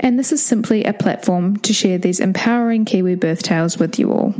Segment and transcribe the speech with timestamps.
[0.00, 4.12] and this is simply a platform to share these empowering Kiwi birth tales with you
[4.12, 4.34] all.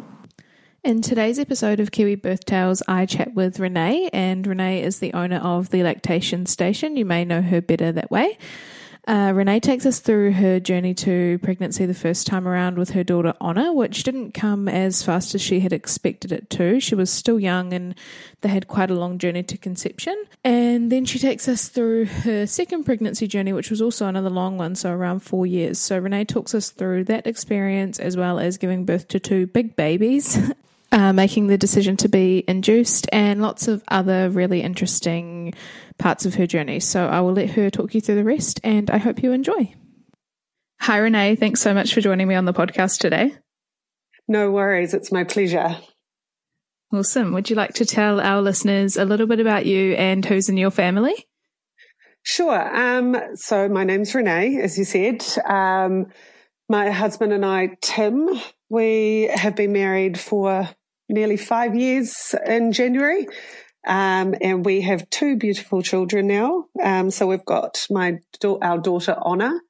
[0.84, 5.12] In today's episode of Kiwi Birth Tales, I chat with Renee, and Renee is the
[5.12, 6.96] owner of the Lactation Station.
[6.96, 8.38] You may know her better that way.
[9.08, 13.02] Uh, Renee takes us through her journey to pregnancy the first time around with her
[13.02, 16.78] daughter Honor, which didn't come as fast as she had expected it to.
[16.78, 17.94] She was still young and
[18.42, 20.22] they had quite a long journey to conception.
[20.44, 24.58] And then she takes us through her second pregnancy journey, which was also another long
[24.58, 25.78] one, so around four years.
[25.78, 29.74] So Renee talks us through that experience as well as giving birth to two big
[29.74, 30.38] babies.
[30.90, 35.52] Uh, making the decision to be induced, and lots of other really interesting
[35.98, 36.80] parts of her journey.
[36.80, 39.74] So I will let her talk you through the rest, and I hope you enjoy.
[40.80, 41.36] Hi, Renee.
[41.36, 43.34] Thanks so much for joining me on the podcast today.
[44.26, 44.94] No worries.
[44.94, 45.76] It's my pleasure.
[46.90, 47.32] Awesome.
[47.32, 50.56] Would you like to tell our listeners a little bit about you and who's in
[50.56, 51.26] your family?
[52.22, 52.76] Sure.
[52.76, 55.22] Um, so my name's Renee, as you said.
[55.44, 56.06] Um,
[56.68, 58.28] my husband and I, Tim,
[58.70, 60.68] we have been married for
[61.08, 63.26] nearly five years in January.
[63.86, 66.66] Um, and we have two beautiful children now.
[66.82, 69.60] Um, so we've got my our daughter Honor,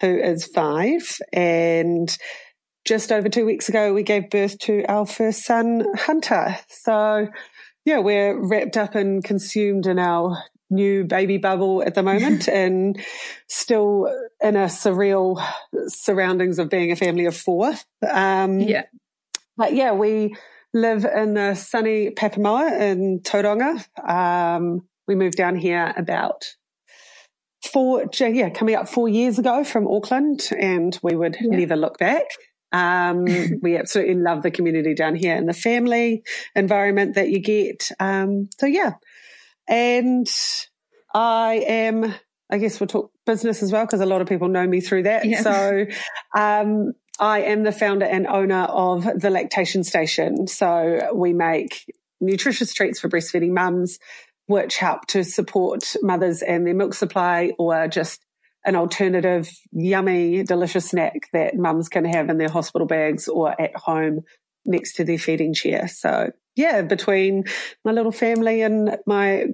[0.00, 2.16] who is five, and
[2.84, 6.56] just over two weeks ago we gave birth to our first son Hunter.
[6.68, 7.28] So
[7.84, 13.00] yeah, we're wrapped up and consumed in our new baby bubble at the moment, and
[13.48, 14.06] still
[14.42, 15.44] in a surreal
[15.88, 17.72] surroundings of being a family of four.
[18.08, 18.84] Um, yeah,
[19.56, 20.36] but yeah, we
[20.74, 23.86] live in the sunny Papamoa in Tauranga.
[24.06, 26.44] Um, we moved down here about
[27.72, 31.56] four, yeah, coming up four years ago from Auckland, and we would yeah.
[31.56, 32.24] never look back.
[32.72, 33.24] Um,
[33.62, 36.24] we absolutely love the community down here and the family
[36.56, 37.90] environment that you get.
[38.00, 38.94] Um, so yeah,
[39.68, 40.26] and
[41.14, 42.14] I am.
[42.50, 45.04] I guess we'll talk business as well because a lot of people know me through
[45.04, 45.24] that.
[45.24, 45.40] Yeah.
[45.40, 45.86] So,
[46.36, 50.46] um, I am the founder and owner of the Lactation Station.
[50.46, 51.84] So we make
[52.20, 53.98] nutritious treats for breastfeeding mums,
[54.46, 58.20] which help to support mothers and their milk supply or just
[58.64, 63.76] an alternative, yummy, delicious snack that mums can have in their hospital bags or at
[63.76, 64.22] home
[64.64, 65.86] next to their feeding chair.
[65.88, 67.44] So yeah, between
[67.84, 69.46] my little family and my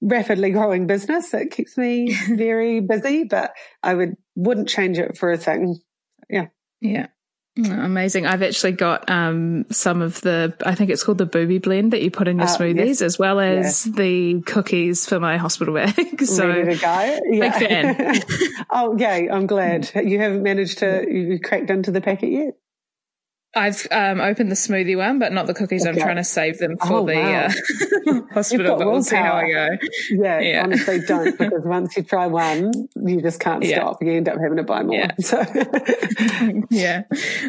[0.00, 3.52] rapidly growing business, it keeps me very busy, but
[3.82, 5.78] I would, wouldn't change it for a thing.
[6.30, 6.46] Yeah.
[6.84, 7.06] Yeah.
[7.58, 8.26] Mm, amazing.
[8.26, 12.02] I've actually got um, some of the, I think it's called the booby blend that
[12.02, 13.02] you put in your uh, smoothies, yes.
[13.02, 13.92] as well as yeah.
[13.96, 16.20] the cookies for my hospital bag.
[16.24, 17.18] so, Ready to go.
[17.30, 17.58] Yeah.
[17.58, 18.22] big fan.
[18.70, 19.30] oh, yay.
[19.30, 19.90] I'm glad.
[19.94, 22.54] You haven't managed to, you cracked into the packet yet?
[23.56, 25.86] I've um, opened the smoothie one, but not the cookies.
[25.86, 25.90] Okay.
[25.90, 27.46] I'm trying to save them for oh, the wow.
[27.46, 29.68] uh, hospital, but we'll see how I go.
[30.10, 33.76] Yeah, yeah, honestly, don't because once you try one, you just can't yeah.
[33.76, 34.02] stop.
[34.02, 34.96] You end up having to buy more.
[34.96, 35.12] Yeah.
[35.20, 35.44] So.
[36.70, 37.04] yeah,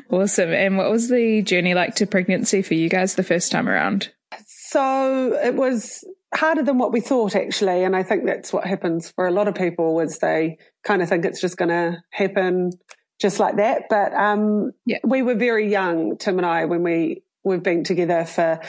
[0.09, 0.51] awesome.
[0.51, 4.11] And what was the journey like to pregnancy for you guys the first time around?
[4.47, 9.09] So it was harder than what we thought actually, and I think that's what happens
[9.11, 9.95] for a lot of people.
[9.95, 12.71] Was they kind of think it's just going to happen
[13.19, 13.83] just like that.
[13.89, 14.99] But um, yeah.
[15.03, 18.59] we were very young, Tim and I, when we we've been together for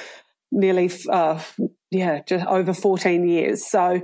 [0.53, 1.43] nearly uh,
[1.91, 3.67] yeah, just over fourteen years.
[3.67, 4.01] So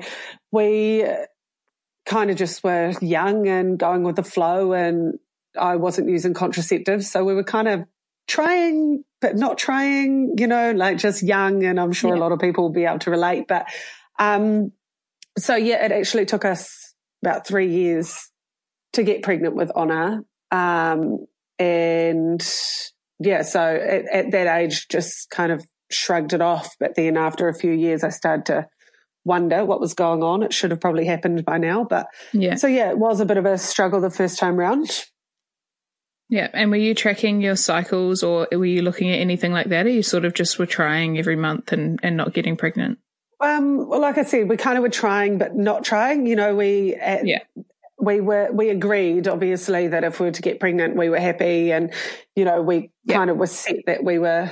[0.50, 1.04] we
[2.06, 5.18] kind of just were young and going with the flow, and
[5.58, 7.84] I wasn't using contraceptives, so we were kind of
[8.28, 11.64] trying but not trying, you know, like just young.
[11.64, 12.20] And I'm sure yeah.
[12.20, 13.46] a lot of people will be able to relate.
[13.48, 13.66] But
[14.18, 14.72] um,
[15.38, 18.28] so yeah, it actually took us about three years
[18.94, 20.24] to get pregnant with Honor.
[20.52, 21.26] Um,
[21.58, 22.46] and
[23.18, 26.76] yeah, so at, at, that age, just kind of shrugged it off.
[26.78, 28.68] But then after a few years, I started to
[29.24, 30.42] wonder what was going on.
[30.42, 31.84] It should have probably happened by now.
[31.84, 32.56] But yeah.
[32.56, 35.04] So yeah, it was a bit of a struggle the first time round.
[36.28, 36.48] Yeah.
[36.52, 39.86] And were you tracking your cycles or were you looking at anything like that?
[39.86, 42.98] Or you sort of just were trying every month and, and not getting pregnant?
[43.40, 46.26] Um, well, like I said, we kind of were trying, but not trying.
[46.26, 47.40] You know, we, at, yeah.
[48.02, 51.70] We were, we agreed obviously that if we were to get pregnant, we were happy.
[51.70, 51.92] And,
[52.34, 53.16] you know, we yeah.
[53.16, 54.50] kind of were set that we were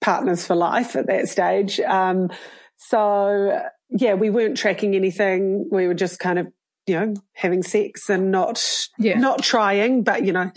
[0.00, 1.78] partners for life at that stage.
[1.78, 2.30] Um,
[2.76, 5.68] so yeah, we weren't tracking anything.
[5.70, 6.48] We were just kind of,
[6.88, 9.16] you know, having sex and not, yeah.
[9.16, 10.50] not trying, but you know,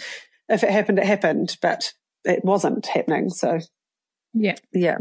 [0.50, 1.94] if it happened, it happened, but
[2.24, 3.30] it wasn't happening.
[3.30, 3.60] So
[4.34, 4.56] yeah.
[4.74, 4.98] Yeah.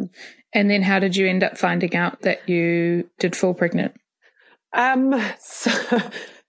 [0.53, 3.94] And then how did you end up finding out that you did fall pregnant?
[4.75, 5.71] Um, so,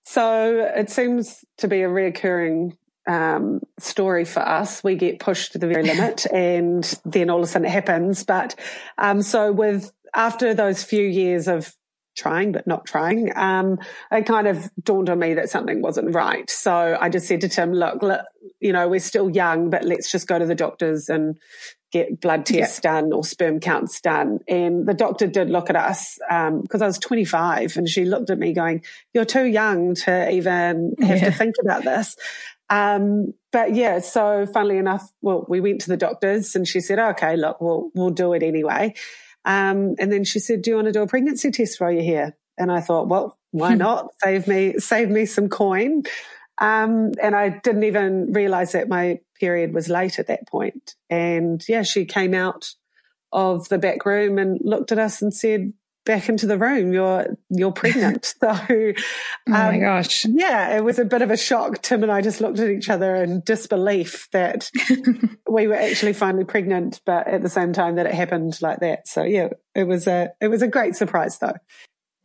[0.05, 4.83] so it seems to be a reoccurring um, story for us.
[4.83, 8.23] We get pushed to the very limit and then all of a sudden it happens.
[8.23, 8.55] But
[8.97, 11.73] um, so with after those few years of
[12.15, 13.79] trying but not trying, um,
[14.11, 16.49] it kind of dawned on me that something wasn't right.
[16.49, 18.21] So I just said to Tim, look, look
[18.59, 21.37] you know, we're still young, but let's just go to the doctors and
[21.95, 22.91] get blood tests yeah.
[22.91, 24.39] done or sperm counts done.
[24.49, 28.29] And the doctor did look at us because um, I was 25 and she looked
[28.29, 28.83] at me going,
[29.13, 31.25] you're too young to even have yeah.
[31.25, 32.17] to think about this.
[32.69, 36.99] Um, but yeah, so funnily enough, well, we went to the doctors and she said,
[36.99, 38.93] okay, look, we'll, we'll do it anyway.
[39.45, 42.01] Um, and then she said, do you want to do a pregnancy test while you're
[42.01, 42.35] here?
[42.57, 43.77] And I thought, well, why hmm.
[43.77, 44.09] not?
[44.21, 46.03] save me, save me some coin.
[46.57, 50.95] Um, and I didn't even realize that my period was late at that point.
[51.09, 52.73] And yeah, she came out
[53.31, 55.73] of the back room and looked at us and said,
[56.05, 56.93] back into the room.
[56.93, 58.25] You're you're pregnant.
[58.39, 58.57] so, um,
[59.47, 61.81] oh my um, gosh, yeah, it was a bit of a shock.
[61.81, 64.71] Tim and I just looked at each other in disbelief that
[65.49, 69.07] we were actually finally pregnant, but at the same time that it happened like that.
[69.07, 71.55] So yeah, it was a it was a great surprise though.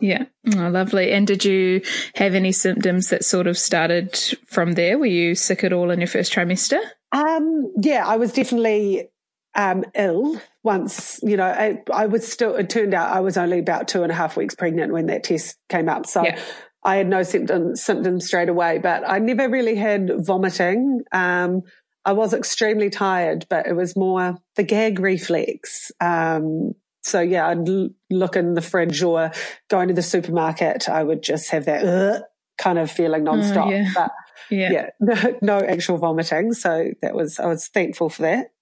[0.03, 0.25] Yeah,
[0.57, 1.13] oh, lovely.
[1.13, 1.83] And did you
[2.15, 4.99] have any symptoms that sort of started from there?
[4.99, 6.81] Were you sick at all in your first trimester?
[7.13, 9.11] Um, yeah, I was definitely
[9.55, 13.59] um, ill once, you know, I, I, was still, it turned out I was only
[13.59, 16.07] about two and a half weeks pregnant when that test came up.
[16.07, 16.39] So yeah.
[16.85, 21.03] I had no symptoms, symptoms straight away, but I never really had vomiting.
[21.13, 21.63] Um,
[22.05, 25.93] I was extremely tired, but it was more the gag reflex.
[26.01, 29.33] Um, so yeah, I'd l- look in the fridge or
[29.69, 30.89] going to the supermarket.
[30.89, 32.23] I would just have that uh,
[32.59, 33.91] kind of feeling oh, nonstop, uh, yeah.
[33.95, 34.11] but
[34.51, 36.53] yeah, yeah no, no actual vomiting.
[36.53, 38.53] So that was, I was thankful for that.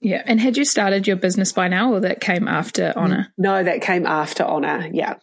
[0.00, 0.22] Yeah.
[0.24, 3.32] And had you started your business by now or that came after Honor?
[3.36, 4.88] No, that came after Honor.
[4.92, 5.16] Yeah.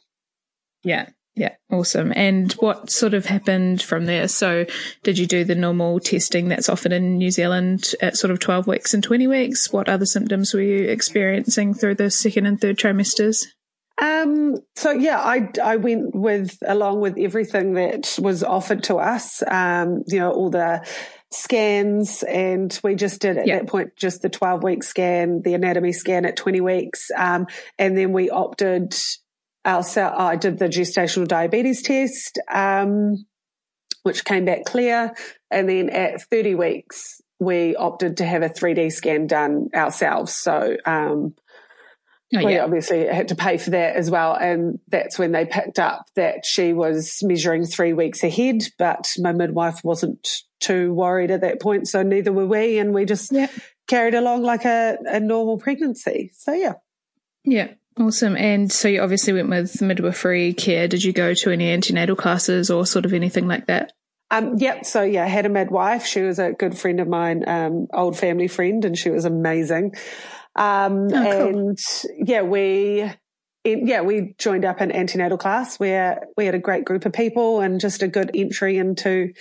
[0.84, 1.10] Yeah.
[1.36, 1.56] Yeah.
[1.72, 2.14] Awesome.
[2.16, 4.28] And what sort of happened from there?
[4.28, 4.66] So
[5.04, 8.66] did you do the normal testing that's offered in New Zealand at sort of 12
[8.66, 9.72] weeks and 20 weeks?
[9.72, 13.46] What other symptoms were you experiencing through the second and third trimesters?
[14.00, 19.42] Um, so yeah, I, I went with, along with everything that was offered to us,
[19.48, 20.86] um, you know, all the,
[21.32, 25.92] scans and we just did at that point just the 12 week scan, the anatomy
[25.92, 27.10] scan at 20 weeks.
[27.16, 27.48] Um,
[27.78, 28.96] and then we opted
[29.66, 33.26] ourselves, I did the gestational diabetes test, um,
[34.04, 35.14] which came back clear.
[35.52, 40.34] And then at 30 weeks, we opted to have a 3D scan done ourselves.
[40.34, 41.36] So, um,
[42.36, 44.34] Oh, we obviously had to pay for that as well.
[44.34, 49.32] And that's when they picked up that she was measuring three weeks ahead, but my
[49.32, 50.28] midwife wasn't
[50.60, 51.88] too worried at that point.
[51.88, 52.80] So neither were we.
[52.80, 53.48] And we just yeah.
[53.88, 56.32] carried along like a, a normal pregnancy.
[56.34, 56.74] So yeah.
[57.46, 57.70] Yeah.
[57.98, 58.36] Awesome.
[58.36, 60.88] And so you obviously went with midwifery care.
[60.88, 63.94] Did you go to any antenatal classes or sort of anything like that?
[64.30, 64.86] Um, yep.
[64.86, 66.06] So yeah, I had a midwife.
[66.06, 69.96] She was a good friend of mine, um, old family friend, and she was amazing.
[70.58, 71.24] Um, oh, cool.
[71.24, 71.80] and
[72.18, 73.12] yeah, we,
[73.64, 77.62] yeah, we joined up an antenatal class where we had a great group of people
[77.62, 79.34] and just a good entry into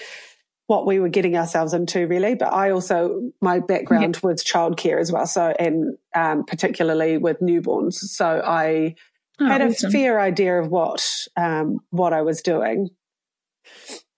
[0.67, 2.35] what we were getting ourselves into really.
[2.35, 5.27] But I also, my background was childcare as well.
[5.27, 7.95] So, and, um, particularly with newborns.
[7.95, 8.97] So I
[9.41, 12.91] oh, had a fair idea of what, um, what I was doing.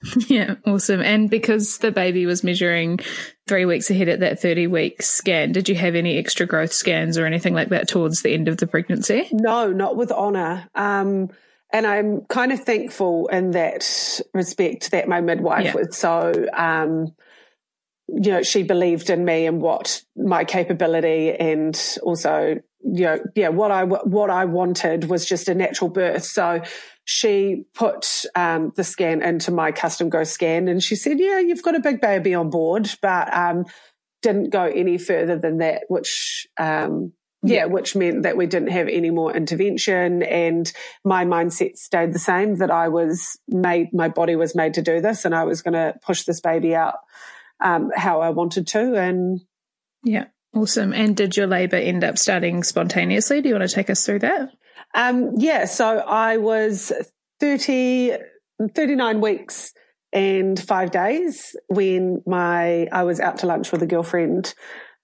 [0.29, 1.01] Yeah, awesome.
[1.01, 3.01] And because the baby was measuring
[3.47, 7.19] three weeks ahead at that 30 week scan, did you have any extra growth scans
[7.19, 9.29] or anything like that towards the end of the pregnancy?
[9.33, 10.69] No, not with Honor.
[10.75, 11.31] Um,
[11.73, 15.75] and I'm kind of thankful in that respect that my midwife yeah.
[15.75, 17.15] was so, um,
[18.09, 23.49] you know, she believed in me and what my capability and also, you know, yeah,
[23.49, 26.25] what I, what I wanted was just a natural birth.
[26.25, 26.63] So
[27.09, 31.63] she put um, the scan into my custom go scan and she said, yeah, you've
[31.63, 33.65] got a big baby on board, but um,
[34.21, 38.89] didn't go any further than that, which um, yeah, which meant that we didn't have
[38.89, 40.71] any more intervention and
[41.03, 45.01] my mindset stayed the same that I was made, my body was made to do
[45.01, 46.97] this and I was going to push this baby out
[47.65, 48.97] um, how I wanted to.
[48.97, 49.41] And
[50.05, 50.93] yeah, awesome.
[50.93, 53.41] And did your labor end up starting spontaneously?
[53.41, 54.51] Do you want to take us through that?
[54.95, 56.93] Um, yeah, so I was
[57.41, 58.13] 30,
[58.75, 59.73] 39 weeks
[60.13, 64.55] and five days when my, I was out to lunch with a girlfriend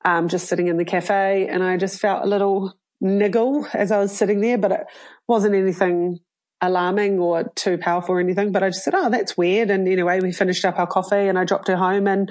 [0.04, 3.98] um, just sitting in the cafe and I just felt a little niggle as I
[3.98, 4.86] was sitting there, but it
[5.28, 6.20] wasn't anything
[6.60, 8.52] alarming or too powerful or anything.
[8.52, 9.70] But I just said, Oh, that's weird.
[9.70, 12.30] And anyway, we finished up our coffee and I dropped her home and,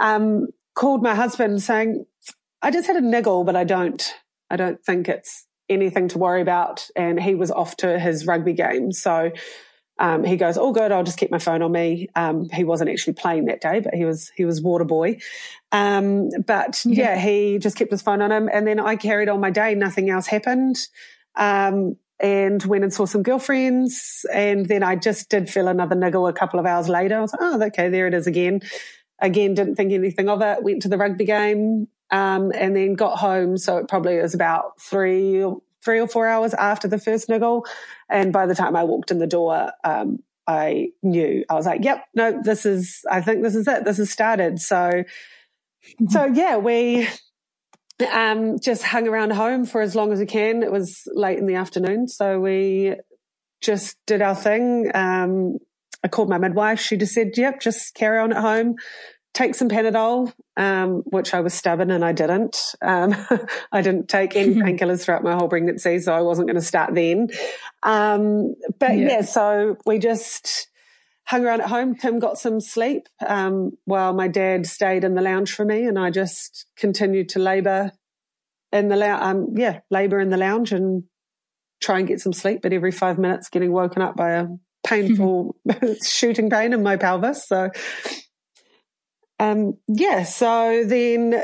[0.00, 2.04] um, called my husband saying,
[2.60, 4.02] I just had a niggle, but I don't,
[4.50, 6.88] I don't think it's anything to worry about.
[6.94, 8.92] And he was off to his rugby game.
[8.92, 9.32] So
[9.98, 10.92] um, he goes, "All good.
[10.92, 13.94] I'll just keep my phone on me." Um, he wasn't actually playing that day, but
[13.94, 15.18] he was he was water boy.
[15.72, 17.14] Um, but yeah.
[17.14, 17.18] yeah.
[17.18, 19.74] he just kept his phone on him, and then I carried on my day.
[19.74, 20.76] Nothing else happened,
[21.34, 26.26] um, and went and saw some girlfriends, and then I just did feel another niggle
[26.26, 27.16] a couple of hours later.
[27.16, 28.60] I was like, "Oh, okay, there it is again."
[29.18, 30.62] Again, didn't think anything of it.
[30.62, 33.56] Went to the rugby game, um, and then got home.
[33.56, 35.44] So it probably was about three
[35.86, 37.64] three or four hours after the first niggle.
[38.10, 41.84] And by the time I walked in the door, um, I knew I was like,
[41.84, 43.84] yep, no, this is, I think this is it.
[43.84, 44.60] This has started.
[44.60, 45.04] So,
[46.08, 47.08] so yeah, we,
[48.12, 50.64] um, just hung around home for as long as we can.
[50.64, 52.08] It was late in the afternoon.
[52.08, 52.96] So we
[53.60, 54.90] just did our thing.
[54.92, 55.58] Um,
[56.02, 56.80] I called my midwife.
[56.80, 58.74] She just said, yep, just carry on at home
[59.36, 62.74] take some Panadol, um, which I was stubborn and I didn't.
[62.80, 63.14] Um,
[63.72, 66.94] I didn't take any painkillers throughout my whole pregnancy, so I wasn't going to start
[66.94, 67.28] then.
[67.82, 69.08] Um, but yeah.
[69.08, 69.20] yeah.
[69.20, 70.68] so we just
[71.24, 71.96] hung around at home.
[71.96, 75.98] Tim got some sleep um, while my dad stayed in the lounge for me, and
[75.98, 77.92] I just continued to labour
[78.72, 79.22] in the lounge.
[79.22, 81.04] Um, yeah, labour in the lounge and
[81.82, 82.62] try and get some sleep.
[82.62, 84.46] But every five minutes, getting woken up by a
[84.86, 85.56] painful
[86.02, 87.46] shooting pain in my pelvis.
[87.46, 87.70] So
[89.38, 91.34] um, yeah, so then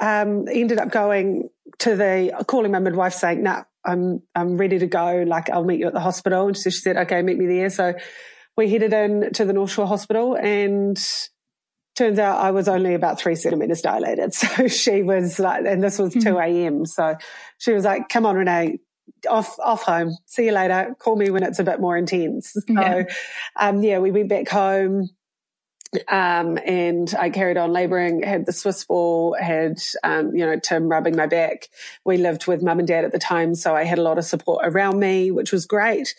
[0.00, 1.48] um, ended up going
[1.80, 5.24] to the calling my midwife saying, "No, nah, I'm I'm ready to go.
[5.26, 7.70] Like I'll meet you at the hospital." And so she said, "Okay, meet me there."
[7.70, 7.94] So
[8.56, 10.98] we headed in to the North Shore Hospital, and
[11.96, 14.32] turns out I was only about three centimeters dilated.
[14.34, 16.28] So she was like, and this was mm-hmm.
[16.28, 16.86] two a.m.
[16.86, 17.16] So
[17.58, 18.78] she was like, "Come on, Renee."
[19.28, 20.16] Off, off home.
[20.24, 20.96] See you later.
[20.98, 22.52] Call me when it's a bit more intense.
[22.52, 23.04] So, yeah.
[23.60, 25.10] um, yeah, we went back home
[26.08, 30.88] um, and I carried on laboring, had the Swiss ball, had, um, you know, Tim
[30.88, 31.68] rubbing my back.
[32.04, 33.54] We lived with mum and dad at the time.
[33.54, 36.14] So I had a lot of support around me, which was great.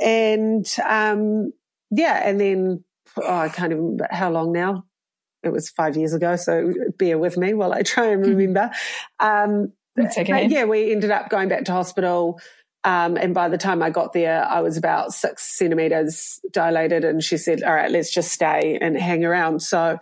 [0.00, 1.52] And, um,
[1.90, 2.20] yeah.
[2.24, 2.84] And then,
[3.16, 4.84] oh, I can't even how long now.
[5.42, 6.36] It was five years ago.
[6.36, 8.34] So bear with me while I try and mm-hmm.
[8.34, 8.70] remember.
[9.20, 10.48] Um, okay.
[10.48, 12.40] yeah, we ended up going back to hospital.
[12.86, 17.04] Um, and by the time I got there, I was about six centimeters dilated.
[17.04, 19.60] And she said, all right, let's just stay and hang around.
[19.60, 19.98] So,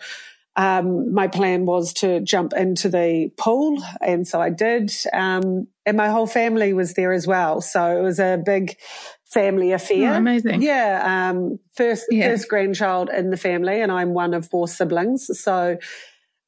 [0.56, 3.82] um, my plan was to jump into the pool.
[4.00, 4.92] And so I did.
[5.12, 7.62] Um, and my whole family was there as well.
[7.62, 8.76] So it was a big
[9.24, 10.12] family affair.
[10.12, 10.62] Oh, amazing.
[10.62, 11.30] Yeah.
[11.30, 12.28] Um, first, yeah.
[12.28, 15.28] first grandchild in the family and I'm one of four siblings.
[15.40, 15.78] So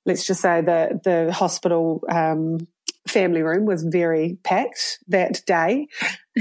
[0.05, 2.59] let's just say that the hospital, um,
[3.17, 5.89] family room was very packed that day.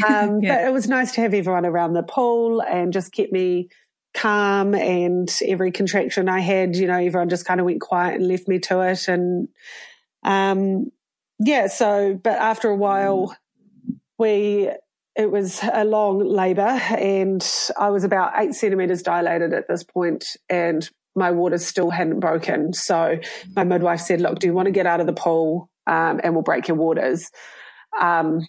[0.06, 0.58] Um, yeah.
[0.58, 3.70] But it was nice to have everyone around the pool and just kept me
[4.14, 4.76] calm.
[4.76, 8.50] And every contraction I had, you know, everyone just kind of went quiet and left
[8.50, 9.08] me to it.
[9.08, 9.48] And
[10.24, 10.92] um,
[11.40, 13.34] yeah, so, but after a while,
[14.18, 14.70] we,
[15.16, 17.42] it was a long labour and
[17.80, 22.74] I was about eight centimetres dilated at this point and my waters still hadn't broken.
[22.74, 23.18] So
[23.56, 25.70] my midwife said, look, do you want to get out of the pool?
[25.88, 27.30] Um, and will break your waters.
[28.00, 28.48] Um,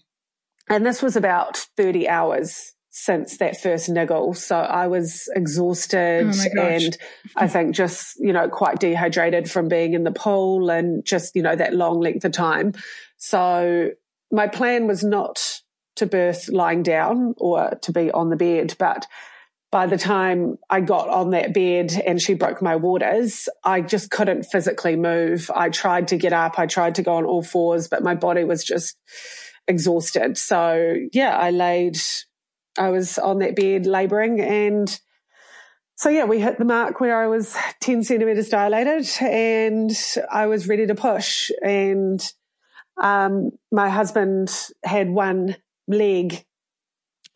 [0.68, 4.32] and this was about 30 hours since that first niggle.
[4.32, 6.96] So I was exhausted oh and
[7.36, 11.42] I think just, you know, quite dehydrated from being in the pool and just, you
[11.42, 12.72] know, that long length of time.
[13.18, 13.90] So
[14.32, 15.60] my plan was not
[15.96, 19.06] to birth lying down or to be on the bed, but
[19.76, 24.10] by the time I got on that bed and she broke my waters, I just
[24.10, 25.50] couldn't physically move.
[25.54, 26.58] I tried to get up.
[26.58, 28.96] I tried to go on all fours, but my body was just
[29.68, 30.38] exhausted.
[30.38, 31.98] So yeah, I laid,
[32.78, 34.98] I was on that bed laboring and
[35.96, 39.90] so yeah, we hit the mark where I was 10 centimeters dilated and
[40.32, 41.50] I was ready to push.
[41.62, 42.26] And,
[43.02, 44.50] um, my husband
[44.82, 45.56] had one
[45.86, 46.45] leg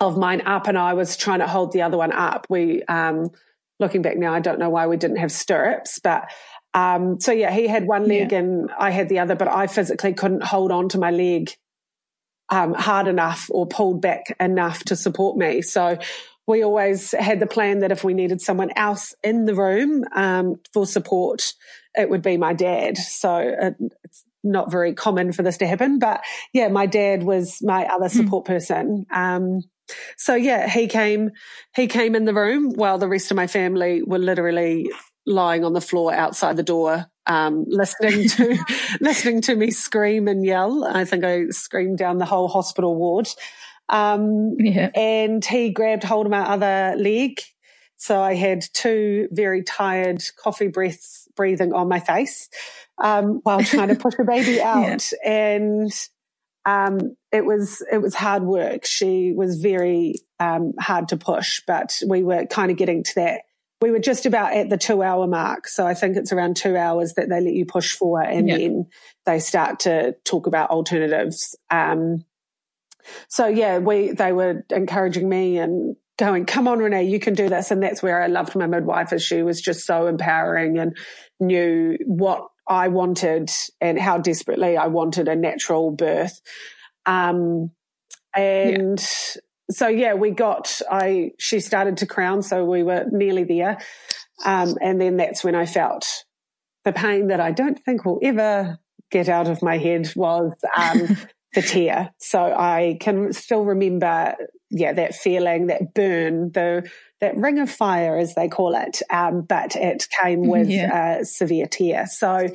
[0.01, 2.47] of mine up and I was trying to hold the other one up.
[2.49, 3.31] We, um,
[3.79, 6.31] looking back now, I don't know why we didn't have stirrups, but,
[6.73, 8.39] um, so yeah, he had one leg yeah.
[8.39, 11.53] and I had the other, but I physically couldn't hold on to my leg
[12.49, 15.63] um, hard enough or pulled back enough to support me.
[15.63, 15.99] So
[16.47, 20.57] we always had the plan that if we needed someone else in the room um,
[20.73, 21.53] for support,
[21.95, 22.97] it would be my dad.
[22.97, 27.59] So it, it's not very common for this to happen, but yeah, my dad was
[27.63, 28.17] my other hmm.
[28.17, 28.49] support mm.
[28.49, 29.07] person.
[29.13, 29.61] Um,
[30.17, 31.31] so yeah, he came,
[31.75, 34.91] he came in the room while the rest of my family were literally
[35.27, 38.59] lying on the floor outside the door, um, listening to,
[39.01, 40.85] listening to me scream and yell.
[40.85, 43.29] I think I screamed down the whole hospital ward.
[43.89, 44.91] Um, yeah.
[44.95, 47.41] and he grabbed hold of my other leg.
[47.97, 52.49] So I had two very tired coffee breaths breathing on my face,
[52.99, 55.13] um, while trying to push the baby out.
[55.13, 55.31] Yeah.
[55.31, 55.93] And,
[56.65, 58.85] um, it was, it was hard work.
[58.85, 63.43] She was very, um, hard to push, but we were kind of getting to that
[63.81, 65.67] we were just about at the two hour mark.
[65.67, 68.59] So I think it's around two hours that they let you push for and yeah.
[68.59, 68.87] then
[69.25, 71.57] they start to talk about alternatives.
[71.71, 72.25] Um,
[73.29, 77.49] so yeah, we, they were encouraging me and going, come on, Renee, you can do
[77.49, 77.71] this.
[77.71, 80.97] And that's where I loved my midwife as she was just so empowering and
[81.41, 83.51] knew what I wanted
[83.81, 86.41] and how desperately I wanted a natural birth.
[87.05, 87.73] Um,
[88.35, 92.43] and yeah so yeah, we got, I, she started to crown.
[92.43, 93.79] So we were nearly there.
[94.45, 96.25] Um, and then that's when I felt
[96.85, 98.79] the pain that I don't think will ever
[99.11, 101.17] get out of my head was, um,
[101.55, 102.11] the tear.
[102.19, 104.35] So I can still remember,
[104.71, 109.03] yeah, that feeling, that burn, the, that ring of fire, as they call it.
[109.11, 111.19] Um, but it came with yeah.
[111.19, 112.07] a severe tear.
[112.07, 112.49] So,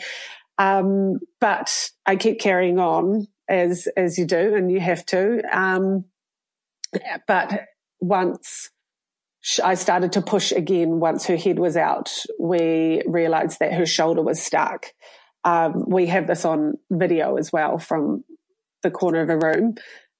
[0.57, 5.41] um, but I kept carrying on as, as you do and you have to.
[5.51, 6.05] Um,
[7.27, 7.65] but
[8.00, 8.72] once
[9.63, 14.22] I started to push again, once her head was out, we realized that her shoulder
[14.22, 14.88] was stuck.
[15.43, 18.24] Um, we have this on video as well from
[18.81, 19.75] the corner of a room,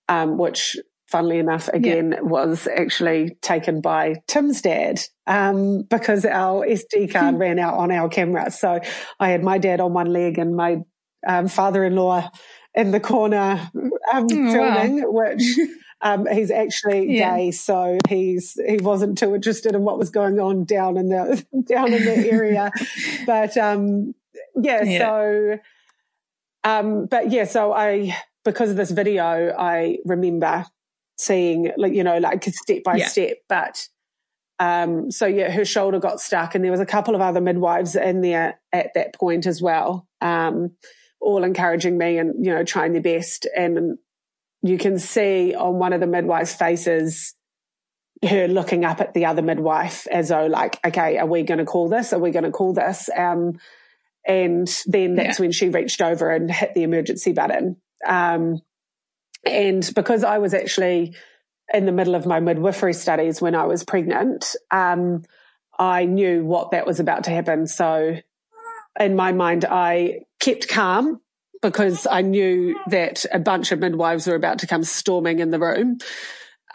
[0.08, 2.22] um, which funnily enough, again, yeah.
[2.22, 8.10] was actually taken by Tim's dad um, because our SD card ran out on our
[8.10, 8.52] camera.
[8.52, 8.80] So
[9.20, 10.78] I had my dad on one leg and my
[11.28, 12.30] um, father-in-law
[12.74, 13.70] in the corner
[14.14, 15.10] um, oh, filming, wow.
[15.10, 15.44] which
[16.02, 17.36] Um, he's actually yeah.
[17.36, 21.44] gay, so he's he wasn't too interested in what was going on down in the
[21.68, 22.72] down in the area.
[23.26, 24.14] but um,
[24.56, 25.60] yeah, yeah, so
[26.64, 30.66] um, but yeah, so I because of this video, I remember
[31.18, 33.08] seeing like you know like step by yeah.
[33.08, 33.88] step, but.
[34.58, 37.94] Um, so yeah, her shoulder got stuck and there was a couple of other midwives
[37.98, 40.08] in there at that point as well.
[40.22, 40.72] Um,
[41.20, 43.46] all encouraging me and, you know, trying their best.
[43.54, 43.98] And
[44.62, 47.34] you can see on one of the midwives' faces
[48.24, 51.66] her looking up at the other midwife as though like, okay, are we going to
[51.66, 52.14] call this?
[52.14, 53.10] Are we going to call this?
[53.16, 53.60] Um,
[54.26, 55.44] and then that's yeah.
[55.44, 57.78] when she reached over and hit the emergency button.
[58.06, 58.62] Um,
[59.46, 61.16] and because I was actually
[61.74, 65.24] in the middle of my midwifery studies when I was pregnant, um,
[65.78, 67.68] I knew what that was about to happen.
[67.68, 68.18] So
[69.00, 71.22] in my mind, I kept calm
[71.62, 75.60] because I knew that a bunch of midwives were about to come storming in the
[75.60, 75.98] room.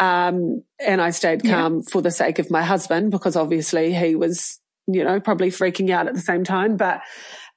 [0.01, 1.83] Um, and I stayed calm yeah.
[1.91, 6.09] for the sake of my husband because obviously he was, you know, probably freaking out
[6.09, 6.77] at the same time.
[6.77, 7.03] But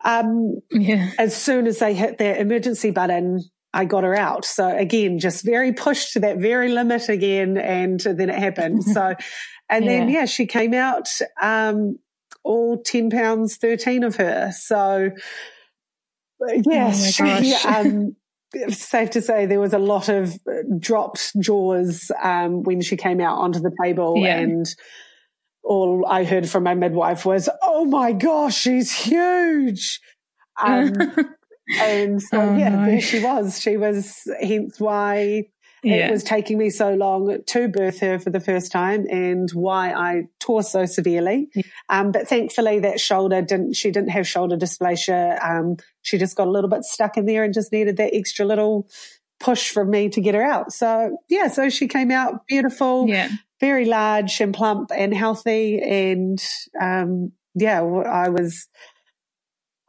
[0.03, 1.11] um, yeah.
[1.17, 3.41] as soon as they hit their emergency button,
[3.73, 4.45] I got her out.
[4.45, 7.57] So again, just very pushed to that very limit again.
[7.57, 8.83] And then it happened.
[8.83, 9.15] so,
[9.69, 9.91] and yeah.
[9.91, 11.07] then, yeah, she came out,
[11.41, 11.97] um,
[12.43, 14.51] all 10 pounds, 13 of her.
[14.51, 15.11] So,
[16.65, 18.15] Yes, oh she, um,
[18.69, 20.37] safe to say there was a lot of
[20.77, 24.39] dropped jaws um, when she came out onto the table yeah.
[24.39, 24.67] and
[25.63, 30.01] all I heard from my midwife was, "Oh my gosh, she's huge."
[30.61, 30.93] Um,
[31.79, 32.85] and so, oh, yeah, no.
[32.85, 33.59] there she was.
[33.59, 35.45] She was, hence why
[35.83, 36.07] yeah.
[36.07, 39.91] it was taking me so long to birth her for the first time and why
[39.91, 41.49] I tore so severely.
[41.53, 41.63] Yeah.
[41.89, 45.43] Um, but thankfully that shoulder didn't, she didn't have shoulder dystocia.
[45.43, 48.45] Um, she just got a little bit stuck in there and just needed that extra
[48.45, 48.87] little
[49.39, 50.71] push from me to get her out.
[50.71, 53.29] So yeah, so she came out beautiful, yeah.
[53.59, 55.81] very large and plump and healthy.
[55.81, 56.41] And,
[56.81, 58.67] um, yeah, I was,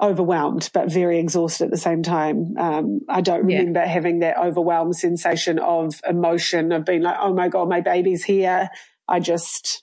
[0.01, 2.55] overwhelmed but very exhausted at the same time.
[2.59, 3.87] Um, I don't remember yeah.
[3.87, 8.69] having that overwhelmed sensation of emotion of being like, oh my God, my baby's here.
[9.07, 9.83] I just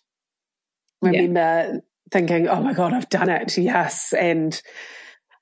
[1.02, 1.80] remember yeah.
[2.12, 3.58] thinking, oh my God, I've done it.
[3.58, 4.14] Yes.
[4.14, 4.60] And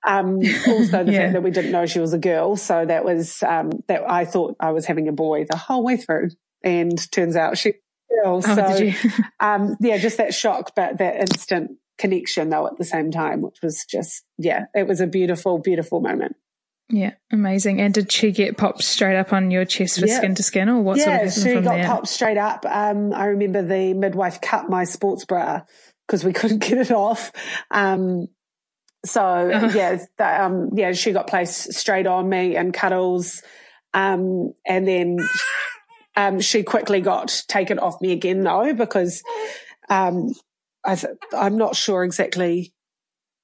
[0.06, 1.20] um, also the yeah.
[1.20, 2.56] fact that we didn't know she was a girl.
[2.56, 5.98] So that was, um, that I thought I was having a boy the whole way
[5.98, 6.30] through.
[6.64, 7.74] And turns out she
[8.24, 8.42] girl.
[8.46, 8.92] Oh, so,
[9.40, 13.60] um, yeah, just that shock, but that instant connection though at the same time, which
[13.62, 16.36] was just, yeah, it was a beautiful, beautiful moment.
[16.92, 17.80] Yeah, amazing.
[17.82, 20.18] And did she get popped straight up on your chest for Yeah.
[20.18, 21.86] skin to skin, or what yeah, sort of happened she from got there?
[21.86, 22.66] popped straight up.
[22.66, 25.62] Um, I remember the midwife cut my sports bra
[26.08, 27.32] because we couldn't get it off.
[27.70, 28.28] Um,
[29.06, 29.70] so Uh-huh.
[29.76, 33.44] yeah, th- um, yeah, she got placed straight on me and cuddles,
[33.94, 35.18] um, and then
[36.16, 39.22] um, she quickly got taken off me again though because
[39.90, 40.34] um,
[40.86, 42.74] I th- I'm not sure exactly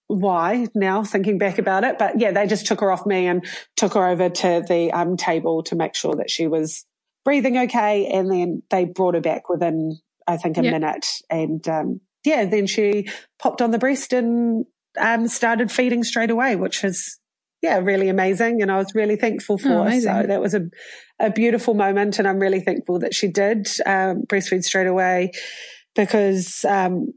[0.07, 3.43] why now thinking back about it but yeah they just took her off me and
[3.75, 6.85] took her over to the um, table to make sure that she was
[7.23, 10.71] breathing okay and then they brought her back within i think a Yeah.
[10.71, 11.07] minute.
[11.31, 13.07] And um, yeah then she
[13.39, 14.65] popped on the breast and
[14.99, 17.19] um, started feeding straight away which was
[17.63, 20.61] yeah really amazing and i was really thankful for Oh, so that was a,
[21.19, 25.31] a beautiful moment and i'm really thankful that she did um, breastfeed straight away
[25.95, 27.07] because um,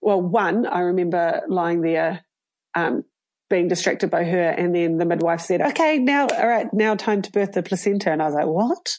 [0.00, 2.24] well, one, I remember lying there,
[2.74, 3.04] um,
[3.48, 7.22] being distracted by her, and then the midwife said, "Okay, now, all right, now time
[7.22, 8.98] to birth the placenta." And I was like, "What?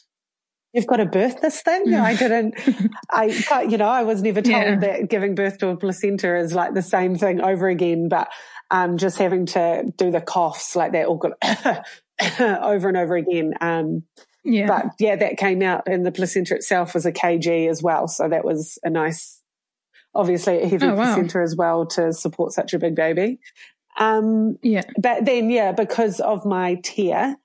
[0.72, 2.54] You've got to birth this thing?" I didn't.
[3.10, 4.78] I, you know, I was never told Yeah.
[4.80, 8.28] that giving birth to a placenta is like the same thing over again, but
[8.70, 11.32] um, just having to do the coughs like that, all good
[12.40, 13.54] over and over again.
[13.60, 14.02] Um,
[14.44, 18.08] yeah, but yeah, that came out, and the placenta itself was a kg as well.
[18.08, 19.37] So that was a nice,
[20.14, 20.96] obviously a heavy Oh, wow.
[20.96, 23.38] placenta as well to support such a big baby.
[23.98, 27.36] Um, yeah, but then, yeah, because of my tear,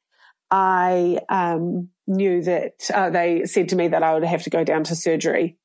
[0.51, 4.63] I um, knew that uh, they said to me that I would have to go
[4.63, 5.57] down to surgery.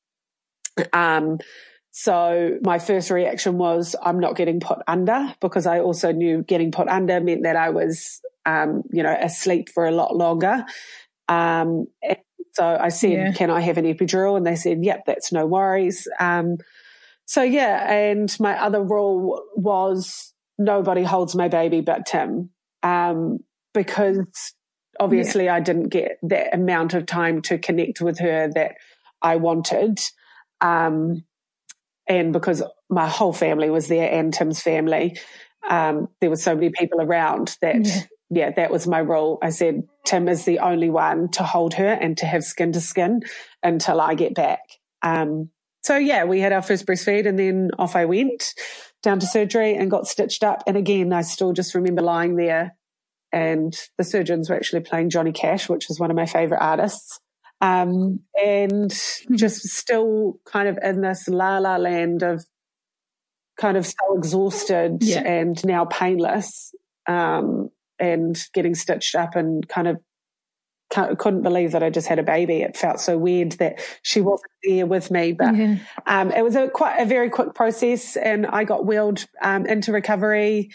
[0.92, 1.38] Um,
[1.90, 6.70] so my first reaction was, I'm not getting put under because I also knew getting
[6.70, 10.64] put under meant that I was, um, you know, asleep for a lot longer.
[11.28, 11.86] Um,
[12.52, 13.32] so I said, Yeah.
[13.32, 14.36] can I have an epidural?
[14.36, 16.08] And they said, yep, that's no worries.
[16.20, 16.58] Um,
[17.28, 22.48] so yeah, and my other rule was nobody holds my baby but Tim,
[22.82, 23.40] um,
[23.74, 24.54] because
[24.98, 28.76] obviously I didn't get that amount of time to connect with her that
[29.20, 30.00] I wanted.
[30.62, 31.22] Um,
[32.08, 35.18] and because my whole family was there and Tim's family,
[35.68, 38.00] um, there were so many people around that, Yeah.
[38.30, 38.50] yeah.
[38.52, 39.38] that was my rule.
[39.42, 42.80] I said, Tim is the only one to hold her and to have skin to
[42.80, 43.20] skin
[43.62, 44.62] until I get back.
[45.02, 45.50] Um,
[45.88, 48.52] so yeah, we had our first breastfeed and then off I went
[49.02, 50.62] down to surgery and got stitched up.
[50.66, 52.76] And again, I still just remember lying there
[53.32, 57.18] and the surgeons were actually playing Johnny Cash, which is one of my favorite artists.
[57.62, 58.90] Um, and
[59.34, 62.44] just still kind of in this la la land of
[63.58, 65.20] kind of so exhausted Yeah.
[65.22, 66.74] and now painless,
[67.08, 69.96] um, and getting stitched up and kind of
[70.90, 72.62] couldn't believe that I just had a baby.
[72.62, 76.56] It felt so weird that she wasn't there with me, but yeah, um, it was
[76.56, 80.70] a quite a very quick process, and I got wheeled um, into recovery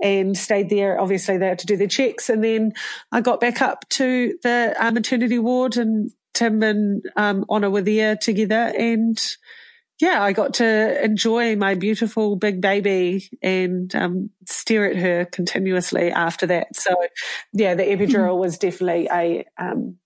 [0.00, 1.00] and stayed there.
[1.00, 2.72] Obviously, they had to do the checks, and then
[3.10, 7.82] I got back up to the uh, maternity ward, and Tim and um, Honor were
[7.82, 9.18] there together, and
[10.00, 16.10] yeah, I got to enjoy my beautiful big baby and um, stare at her continuously
[16.10, 16.76] after that.
[16.76, 16.94] So,
[17.52, 19.96] yeah, the epidural was definitely a um,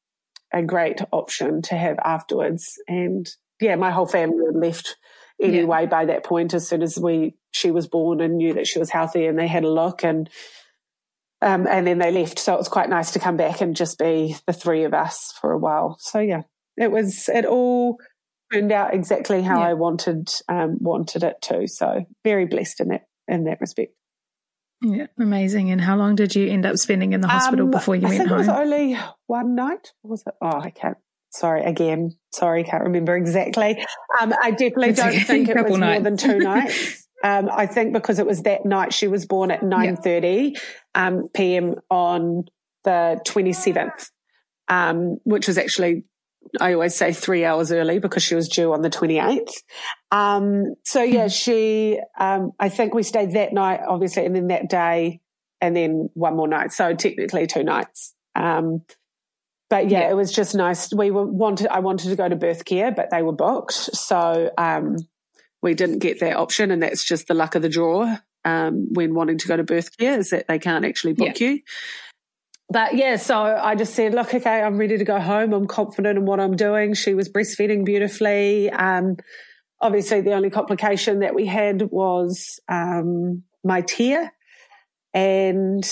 [0.53, 2.81] a great option to have afterwards.
[2.87, 3.29] And
[3.61, 4.97] yeah, my whole family had left
[5.41, 6.55] anyway by that point.
[6.55, 9.49] As soon as we she was born and knew that she was healthy, and they
[9.49, 10.29] had a look and.
[11.43, 13.99] Um, and then they left, so it was quite nice to come back and just
[13.99, 15.97] be the three of us for a while.
[15.99, 16.43] So yeah,
[16.77, 17.97] it was it all
[18.53, 19.69] turned out exactly how Yeah.
[19.69, 21.67] I wanted um, wanted it to.
[21.69, 23.93] So very blessed in that in that respect.
[24.83, 25.71] yeah, amazing.
[25.71, 28.11] And how long did you end up spending in the hospital Um, before you I
[28.11, 28.39] went think home?
[28.39, 29.93] it was only one night.
[30.03, 30.35] Was it?
[30.41, 30.97] Oh, I can't.
[31.33, 32.17] Sorry again.
[32.33, 33.85] Sorry, can't remember exactly.
[34.21, 35.21] Um, I definitely It's don't okay.
[35.21, 37.07] think it Couple was more than two nights.
[37.23, 40.57] Um, I think because it was that night she was born at nine thirty
[40.95, 41.75] um, p.m.
[41.91, 42.45] on
[42.85, 44.11] the twenty seventh,
[44.69, 46.05] um, which was actually
[46.61, 49.53] I always say three hours early because she was due on the 28th.
[50.11, 54.69] Um, so yeah, she, um, I think we stayed that night, obviously, and then that
[54.69, 55.21] day,
[55.61, 56.73] and then one more night.
[56.73, 58.15] So technically two nights.
[58.35, 58.83] Um,
[59.69, 60.11] but yeah, Yeah.
[60.11, 60.93] it was just nice.
[60.93, 63.73] We were wanted, I wanted to go to birth care, but they were booked.
[63.75, 64.97] So, um,
[65.63, 66.71] we didn't get that option.
[66.71, 68.17] And that's just the luck of the draw.
[68.45, 71.61] Um, when wanting to go to birth care is that they can't actually book you
[72.71, 75.53] but yeah, so I just said, look, okay, I'm ready to go home.
[75.53, 76.95] I'm confident in what I'm doing.
[76.95, 78.71] She was breastfeeding beautifully.
[78.71, 79.17] Um,
[79.81, 84.33] obviously, the only complication that we had was um, my tear,
[85.13, 85.85] and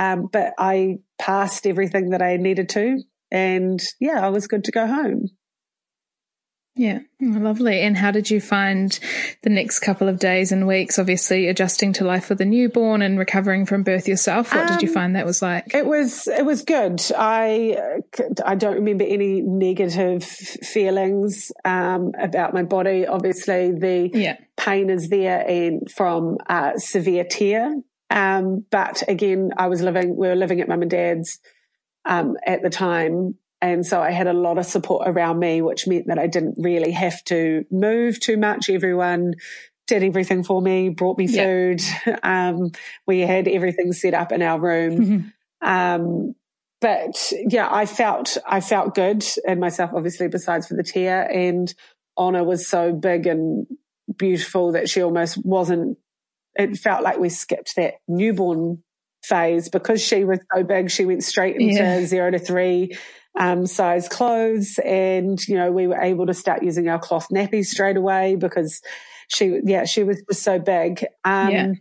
[0.00, 3.00] um, but I passed everything that I needed to,
[3.30, 5.28] and yeah, I was good to go home.
[6.78, 7.80] Yeah, oh, lovely.
[7.80, 8.96] And how did you find
[9.42, 10.96] the next couple of days and weeks?
[10.96, 14.54] Obviously, adjusting to life with a newborn and recovering from birth yourself.
[14.54, 15.74] What um, did you um, find that was like?
[15.74, 17.02] It was it was good.
[17.18, 18.00] I
[18.46, 23.08] I don't remember any negative feelings um, about my body.
[23.08, 24.36] Obviously, the yeah.
[24.56, 27.74] pain is there and from uh, severe tear.
[28.08, 30.16] Um, but again, I was living.
[30.16, 31.40] We were living at mum and dad's
[32.04, 35.86] um, at the time and so I had a lot of support around me, which
[35.86, 38.70] meant that I didn't really have to move too much.
[38.70, 39.34] Everyone
[39.88, 41.80] did everything for me, brought me food.
[42.22, 42.70] Um,
[43.06, 44.98] we had everything set up in our room.
[44.98, 45.68] Mm-hmm.
[45.68, 46.34] Um,
[46.80, 51.72] but yeah, I felt, I felt good in myself, obviously, besides for the tear and
[52.16, 53.66] Honor was so big and
[54.16, 55.98] beautiful that she almost wasn't,
[56.54, 58.82] it felt like we skipped that newborn
[59.24, 60.90] phase because she was so big.
[60.90, 62.04] She went straight into yeah.
[62.04, 62.96] zero to three
[63.38, 64.78] um, size clothes.
[64.84, 68.82] And, you know, we were able to start using our cloth nappies straight away because
[69.28, 71.04] she, yeah, she was just so big.
[71.24, 71.72] Um, yeah.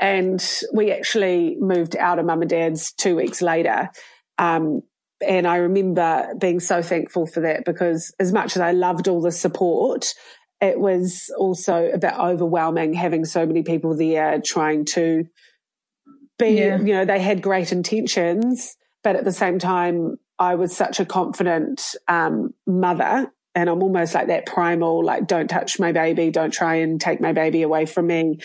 [0.00, 3.90] And we actually moved out of mum and dad's two weeks later.
[4.36, 4.82] Um,
[5.26, 9.22] and I remember being so thankful for that because as much as I loved all
[9.22, 10.12] the support,
[10.60, 15.24] it was also a bit overwhelming having so many people there trying to
[16.38, 16.80] be, yeah.
[16.80, 21.04] you know, they had great intentions, but at the same time, I was such a
[21.04, 26.52] confident um, mother and I'm almost like that primal, like, don't touch my baby, don't
[26.52, 28.40] try and take my baby away from me.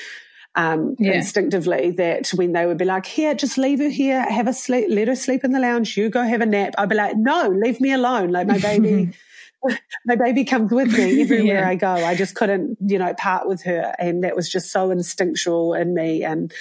[0.56, 1.14] Um, yeah.
[1.14, 4.88] instinctively that when they would be like, here, just leave her here, have a sleep,
[4.90, 6.74] let her sleep in the lounge, you go have a nap.
[6.78, 8.32] I'd be like, no, leave me alone.
[8.32, 9.12] Like my baby,
[10.06, 11.70] my baby comes with me everywhere yeah.
[11.70, 11.92] I go.
[11.92, 13.94] I just couldn't, you know, part with her.
[14.00, 16.24] And that was just so instinctual in me.
[16.24, 16.54] And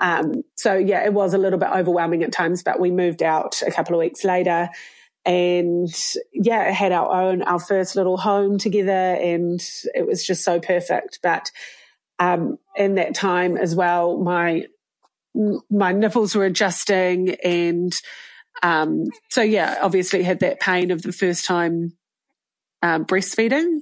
[0.00, 3.62] um, so yeah, it was a little bit overwhelming at times, but we moved out
[3.62, 4.68] a couple of weeks later
[5.24, 5.88] and
[6.32, 9.60] yeah, had our own, our first little home together and
[9.94, 11.20] it was just so perfect.
[11.22, 11.50] But,
[12.18, 14.66] um, in that time as well, my,
[15.70, 17.94] my nipples were adjusting and,
[18.62, 21.96] um, so yeah, obviously had that pain of the first time,
[22.82, 23.80] um, breastfeeding.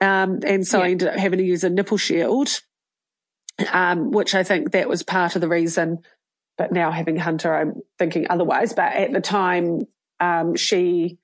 [0.00, 0.84] Um, and so yeah.
[0.84, 2.60] I ended up having to use a nipple shield
[3.72, 5.98] um, which I think that was part of the reason.
[6.56, 8.72] But now having Hunter, I'm thinking otherwise.
[8.72, 9.82] But at the time,
[10.20, 11.18] um, she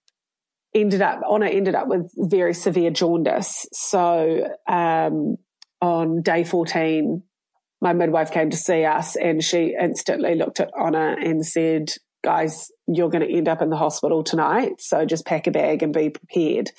[0.74, 3.66] ended up, Honor ended up with very severe jaundice.
[3.72, 5.36] So um,
[5.80, 7.22] on day 14,
[7.80, 11.92] my midwife came to see us and she instantly looked at Honor and said,
[12.24, 14.80] guys, you're going to end up in the hospital tonight.
[14.80, 16.70] So just pack a bag and be prepared.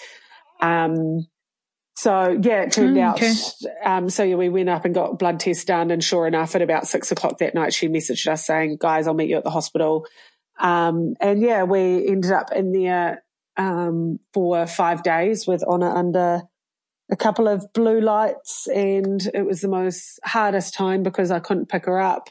[0.62, 1.28] Um,
[1.96, 3.16] so yeah, it turned mm, out.
[3.16, 3.34] Okay.
[3.84, 6.62] Um, so yeah, we went up and got blood tests done, and sure enough, at
[6.62, 9.50] about six o'clock that night, she messaged us saying, "Guys, I'll meet you at the
[9.50, 10.06] hospital."
[10.60, 13.24] Um, and yeah, we ended up in there
[13.56, 16.44] um, for five days with Honor under
[17.10, 21.70] a couple of blue lights, and it was the most hardest time because I couldn't
[21.70, 22.30] pick her up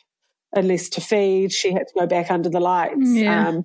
[0.52, 1.52] unless to feed.
[1.52, 2.96] She had to go back under the lights.
[3.00, 3.62] Yeah.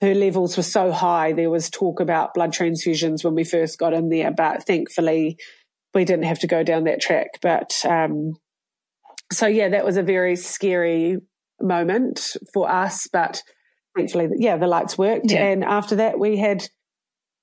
[0.00, 1.32] Her levels were so high.
[1.32, 5.38] There was talk about blood transfusions when we first got in there, but thankfully
[5.94, 7.28] we didn't have to go down that track.
[7.40, 8.34] But um,
[9.32, 11.18] so yeah, that was a very scary
[11.60, 13.08] moment for us.
[13.10, 13.42] But
[13.96, 15.30] thankfully, yeah, the lights worked.
[15.30, 15.46] Yeah.
[15.46, 16.68] And after that, we had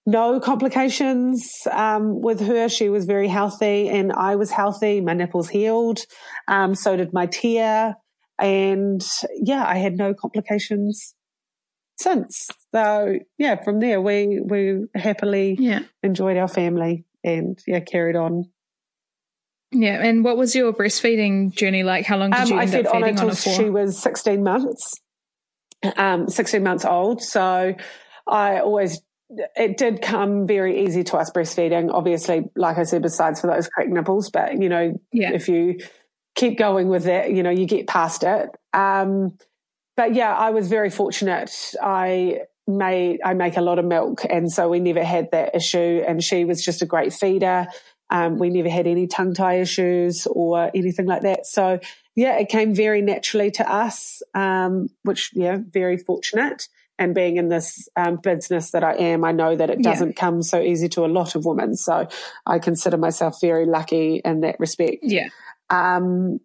[0.06, 2.70] no complications um, with her.
[2.70, 5.02] She was very healthy, and I was healthy.
[5.02, 6.02] My nipples healed.
[6.48, 7.96] Um, so did my tear.
[8.40, 9.02] And
[9.36, 11.16] yeah, I had no complications
[11.98, 12.48] since.
[12.74, 15.82] So yeah, from there we we happily yeah.
[16.02, 18.46] enjoyed our family and yeah carried on.
[19.72, 22.06] Yeah, and what was your breastfeeding journey like?
[22.06, 23.50] How long did um, you end I up feeding on her for?
[23.50, 25.02] She was sixteen months,
[25.98, 27.24] um, sixteen months old.
[27.24, 27.74] So
[28.28, 29.02] I always
[29.56, 31.92] it did come very easy to us breastfeeding.
[31.92, 35.32] Obviously, like I said, besides for those cracked nipples, but you know, yeah.
[35.34, 35.80] if you
[36.36, 38.50] keep going with that, you know, you get past it.
[38.74, 39.38] Um,
[39.96, 41.52] but yeah, I was very fortunate.
[41.82, 44.22] I made, I make a lot of milk.
[44.30, 46.04] And so we never had that issue.
[46.08, 47.68] And she was just a great feeder.
[48.10, 51.46] Um, we never had any tongue tie issues or anything like that.
[51.46, 51.80] So
[52.16, 56.68] yeah, it came very naturally to us, um, which, yeah, very fortunate.
[57.00, 60.22] And being in this um, business that I am, I know that it doesn't yeah.
[60.22, 61.76] come so easy to a lot of women.
[61.76, 62.08] So
[62.46, 64.98] I consider myself very lucky in that respect.
[65.02, 65.30] Yeah.
[65.72, 66.40] Um,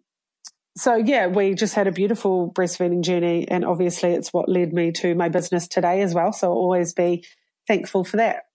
[0.77, 4.91] so yeah, we just had a beautiful breastfeeding journey, and obviously it's what led me
[4.93, 6.31] to my business today as well.
[6.31, 7.25] So I'll always be
[7.67, 8.45] thankful for that.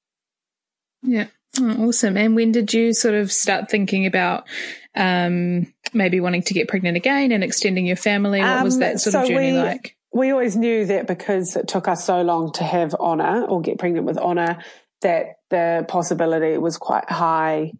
[1.02, 1.26] Yeah,
[1.60, 2.16] oh, awesome.
[2.16, 4.46] And when did you sort of start thinking about
[4.94, 8.40] um, maybe wanting to get pregnant again and extending your family?
[8.40, 9.96] What was that um, sort so of journey we, like?
[10.12, 13.78] We always knew that because it took us so long to have Honor or get
[13.78, 14.62] pregnant with Honor,
[15.02, 17.72] that the possibility was quite high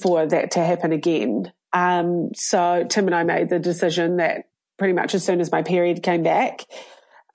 [0.00, 1.52] for that to happen again.
[1.72, 5.62] Um, so Tim and I made the decision that pretty much as soon as my
[5.62, 6.64] period came back,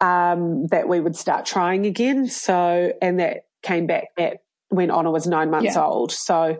[0.02, 2.28] um, that we would start trying again.
[2.28, 5.86] So, and that came back at when Honor was nine months yeah.
[5.86, 6.12] old.
[6.12, 6.60] So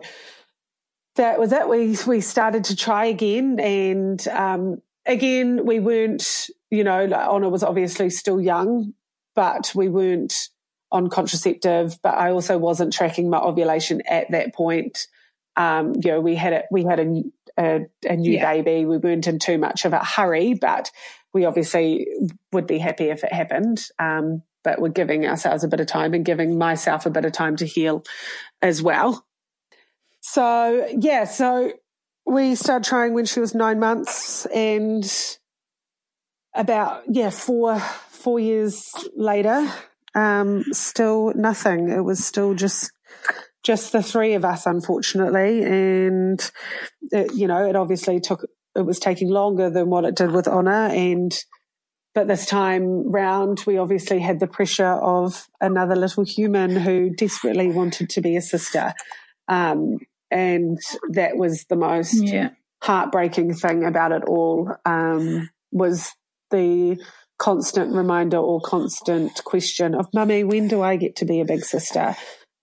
[1.16, 1.68] that was it.
[1.68, 3.60] We, we started to try again.
[3.60, 8.94] And, um, again, we weren't, you know, like Honor was obviously still young,
[9.34, 10.48] but we weren't
[10.90, 15.06] on contraceptive, but I also wasn't tracking my ovulation at that point.
[15.58, 17.22] Um, you know, we had it, we had a,
[17.58, 18.52] a, a new yeah.
[18.52, 18.86] baby.
[18.86, 20.90] We weren't in too much of a hurry, but
[21.34, 22.06] we obviously
[22.52, 23.84] would be happy if it happened.
[23.98, 27.32] Um, but we're giving ourselves a bit of time and giving myself a bit of
[27.32, 28.04] time to heal
[28.62, 29.26] as well.
[30.20, 31.72] So yeah, so
[32.26, 35.10] we started trying when she was nine months and
[36.54, 39.70] about, yeah, four, four years later,
[40.14, 41.88] um, still nothing.
[41.88, 42.92] It was still just,
[43.62, 45.62] just the three of us, unfortunately.
[45.62, 46.50] And,
[47.10, 50.48] it, you know, it obviously took, it was taking longer than what it did with
[50.48, 50.86] Honor.
[50.86, 51.32] And,
[52.14, 57.68] but this time round, we obviously had the pressure of another little human who desperately
[57.68, 58.94] wanted to be a sister.
[59.48, 59.98] Um,
[60.30, 60.78] and
[61.10, 62.50] that was the most yeah.
[62.82, 66.12] heartbreaking thing about it all, um, was
[66.50, 66.98] the
[67.38, 71.64] constant reminder or constant question of mummy, when do I get to be a big
[71.64, 72.16] sister?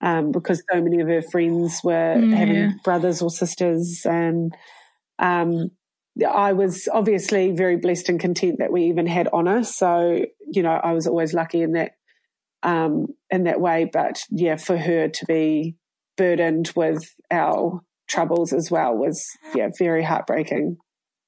[0.05, 4.55] Um, because so many of her friends were having brothers or sisters and,
[5.17, 5.71] um,
[6.23, 9.63] I was obviously very blessed and content that we even had honor.
[9.63, 11.93] So, you know, I was always lucky in that,
[12.63, 13.89] um, in that way.
[13.91, 15.75] But yeah, for her to be
[16.17, 20.77] burdened with our troubles as well was, yeah, very heartbreaking.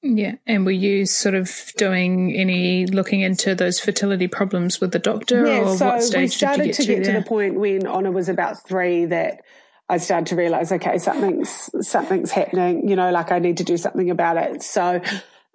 [0.03, 0.35] Yeah.
[0.45, 5.45] And were you sort of doing any looking into those fertility problems with the doctor?
[5.45, 7.25] Yeah, or so what stage we started did you get to, to get to the
[7.25, 9.41] point when Honor was about three that
[9.89, 13.77] I started to realize, okay, something's, something's happening, you know, like I need to do
[13.77, 14.61] something about it.
[14.61, 15.01] So,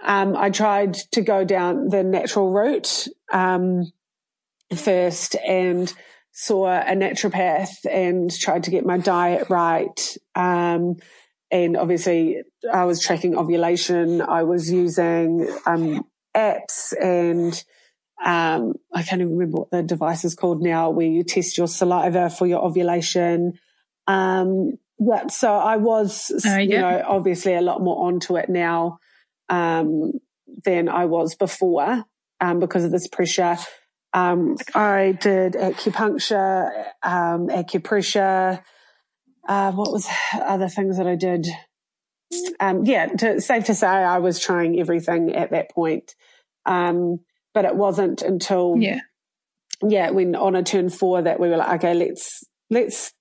[0.02, 3.92] um, I tried to go down the natural route, um,
[4.74, 5.92] first and
[6.32, 10.16] saw a naturopath and tried to get my diet right.
[10.34, 10.96] Um,
[11.52, 14.22] and obviously I was tracking ovulation.
[14.22, 17.52] I was using, um, apps and,
[18.24, 21.68] um, I can't even remember what the device is called now where you test your
[21.68, 23.58] saliva for your ovulation.
[24.06, 26.58] Um, yeah, so I was, uh, yeah.
[26.60, 28.98] you know, obviously a lot more onto it now,
[29.48, 30.12] um,
[30.64, 32.04] than I was before,
[32.40, 33.58] um, because of this pressure.
[34.14, 36.70] Um, I did acupuncture,
[37.02, 38.62] um, acupressure.
[39.46, 41.46] Uh, what was other things that I did?
[42.60, 46.14] Um, yeah, to, safe to say I was trying everything at that point.
[46.64, 47.20] Um,
[47.54, 49.00] but it wasn't until, yeah,
[49.82, 53.12] yeah, when Honor turn four that we were like, okay, let's, let's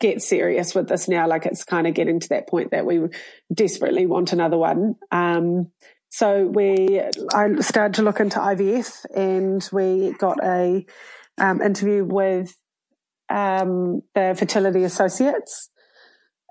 [0.00, 1.26] get serious with this now.
[1.26, 3.00] Like it's kind of getting to that point that we
[3.52, 4.96] desperately want another one.
[5.10, 5.72] Um,
[6.08, 7.00] so we,
[7.34, 10.86] I started to look into IVF and we got a
[11.38, 12.56] um, interview with
[13.28, 15.70] um, the Fertility Associates.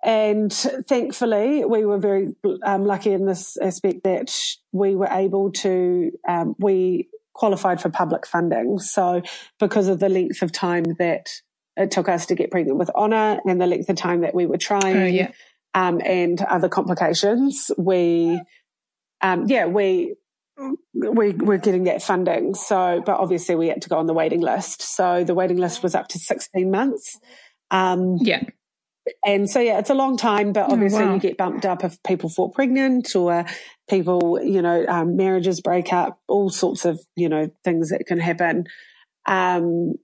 [0.04, 4.32] And thankfully, we were very um, lucky in this aspect that
[4.72, 8.78] we were able to, um, we qualified for public funding.
[8.78, 9.24] So
[9.60, 11.30] because of the length of time that
[11.76, 14.46] it took us to get pregnant with Honor and the length of time that we
[14.46, 15.32] were trying oh, yeah.
[15.74, 18.40] um, and other complications, we,
[19.22, 20.16] um, yeah, we,
[20.94, 22.56] we were getting that funding.
[22.56, 24.82] So, but obviously we had to go on the waiting list.
[24.82, 27.20] So the waiting list was up to 16 months.
[27.72, 28.44] Um, yeah.
[29.24, 31.14] And so, yeah, it's a long time, but oh, obviously oh, wow.
[31.16, 33.46] you get bumped up if people fall pregnant or
[33.88, 38.20] people, you know, um, marriages break up, all sorts of, you know, things that can
[38.20, 38.66] happen.
[39.28, 39.96] Um,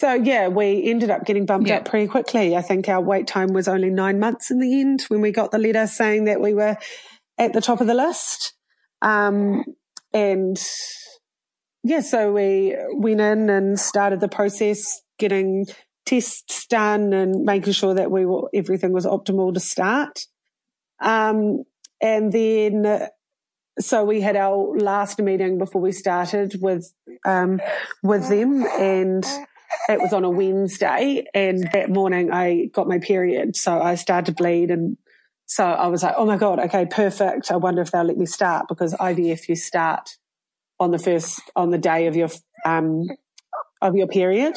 [0.00, 1.76] so yeah, we ended up getting bumped yeah.
[1.76, 2.56] up pretty quickly.
[2.56, 5.50] I think our wait time was only nine months in the end when we got
[5.50, 6.76] the letter saying that we were
[7.38, 8.54] at the top of the list.
[9.02, 9.64] Um,
[10.12, 10.60] and
[11.82, 15.66] yeah, so we went in and started the process, getting
[16.04, 20.26] tests done and making sure that we were, everything was optimal to start.
[21.00, 21.64] Um,
[22.02, 23.08] and then,
[23.78, 26.92] so we had our last meeting before we started with,
[27.24, 27.60] um,
[28.02, 29.24] with them and
[29.88, 33.56] it was on a Wednesday and that morning I got my period.
[33.56, 34.96] So I started to bleed and
[35.50, 37.50] so I was like, oh my God, okay, perfect.
[37.50, 40.16] I wonder if they'll let me start because IVF you start
[40.78, 42.28] on the first, on the day of your,
[42.64, 43.08] um,
[43.82, 44.56] of your period.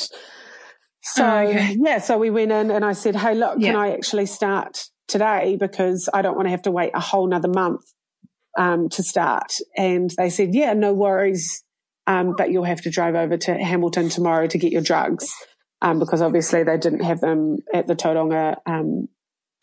[1.02, 1.76] So oh, okay.
[1.80, 3.72] yeah, so we went in and I said, Hey, look, yeah.
[3.72, 5.58] can I actually start today?
[5.60, 7.82] Because I don't want to have to wait a whole nother month,
[8.56, 9.58] um, to start.
[9.76, 11.64] And they said, yeah, no worries.
[12.06, 15.34] Um, but you'll have to drive over to Hamilton tomorrow to get your drugs.
[15.82, 19.10] um, because obviously they didn't have them at the Tauranga um,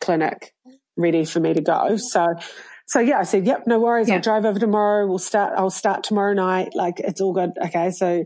[0.01, 0.53] clinic
[0.97, 1.97] ready for me to go.
[1.97, 2.35] So,
[2.87, 4.09] so yeah, I said, yep, no worries.
[4.09, 4.15] Yeah.
[4.15, 5.07] I'll drive over tomorrow.
[5.07, 6.75] We'll start, I'll start tomorrow night.
[6.75, 7.51] Like it's all good.
[7.65, 7.91] Okay.
[7.91, 8.25] So,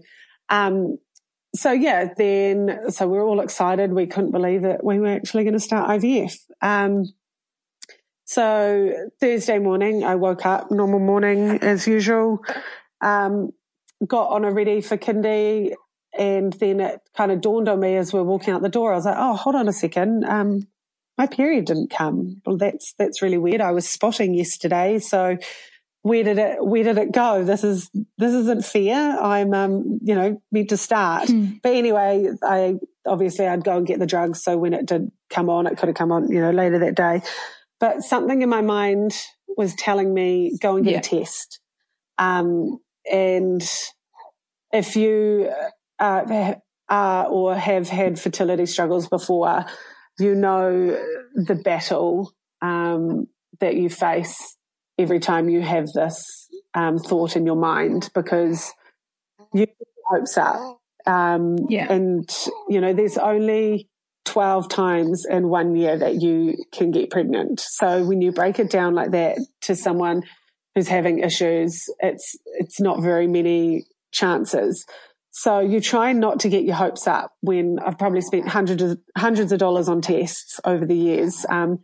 [0.50, 0.98] um,
[1.56, 3.94] so yeah, then, so we are all excited.
[3.94, 6.36] We couldn't believe that we were actually going to start IVF.
[6.62, 7.06] Um,
[8.26, 8.92] so
[9.22, 12.40] Thursday morning, I woke up, normal morning as usual,
[13.02, 13.52] um,
[14.06, 15.76] got Honor ready for kindy.
[16.18, 18.94] And then it kind of dawned on me as we are walking out the door.
[18.94, 20.24] I was like, oh, hold on a second.
[20.26, 20.68] Um,
[21.18, 22.42] my period didn't come.
[22.46, 23.62] Well, that's, that's really weird.
[23.62, 25.00] I was spotting yesterday.
[25.00, 25.38] So
[26.02, 27.44] where did it, where did it go?
[27.44, 29.20] This is, this isn't fair.
[29.20, 31.30] I'm, um, you know, meant to start.
[31.30, 31.62] Mm.
[31.64, 34.44] But anyway, I, obviously I'd go and get the drugs.
[34.44, 36.96] So when it did come on, it could have come on, you know, later that
[36.96, 37.22] day.
[37.80, 39.16] But something in my mind
[39.58, 41.00] was telling me, go and get yeah.
[41.00, 41.60] a test.
[42.18, 42.80] Um,
[43.12, 43.64] and
[44.72, 45.52] if you,
[45.98, 46.56] uh,
[46.88, 49.66] are or have had fertility struggles before,
[50.20, 51.00] you know
[51.36, 53.28] the battle um,
[53.60, 54.56] that you face
[54.98, 58.74] every time you have this um, thought in your mind because
[59.54, 59.68] you
[60.08, 60.80] hopes up.
[61.06, 61.92] Um, yeah.
[61.92, 62.30] And,
[62.68, 63.90] you know, there's only
[64.26, 67.60] 12 times in one year that you can get pregnant.
[67.60, 70.24] So when you break it down like that to someone
[70.74, 74.86] who's having issues, it's, it's not very many chances.
[75.38, 78.98] So you try not to get your hopes up when I've probably spent hundreds of,
[79.18, 81.46] hundreds of dollars on tests over the years.
[81.50, 81.80] Um,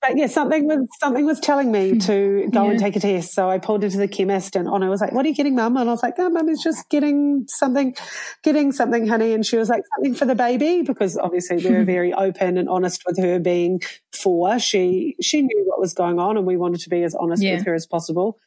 [0.00, 1.98] but yeah, something was something was telling me hmm.
[1.98, 2.70] to go yeah.
[2.70, 3.34] and take a test.
[3.34, 5.76] So I pulled into the chemist and Honor was like, What are you getting, mum?
[5.76, 7.96] And I was like, Oh, mum is just getting something
[8.44, 9.32] getting something, honey.
[9.32, 12.68] And she was like, Something for the baby because obviously we were very open and
[12.68, 13.82] honest with her being
[14.12, 14.60] four.
[14.60, 17.56] She she knew what was going on and we wanted to be as honest yeah.
[17.56, 18.38] with her as possible.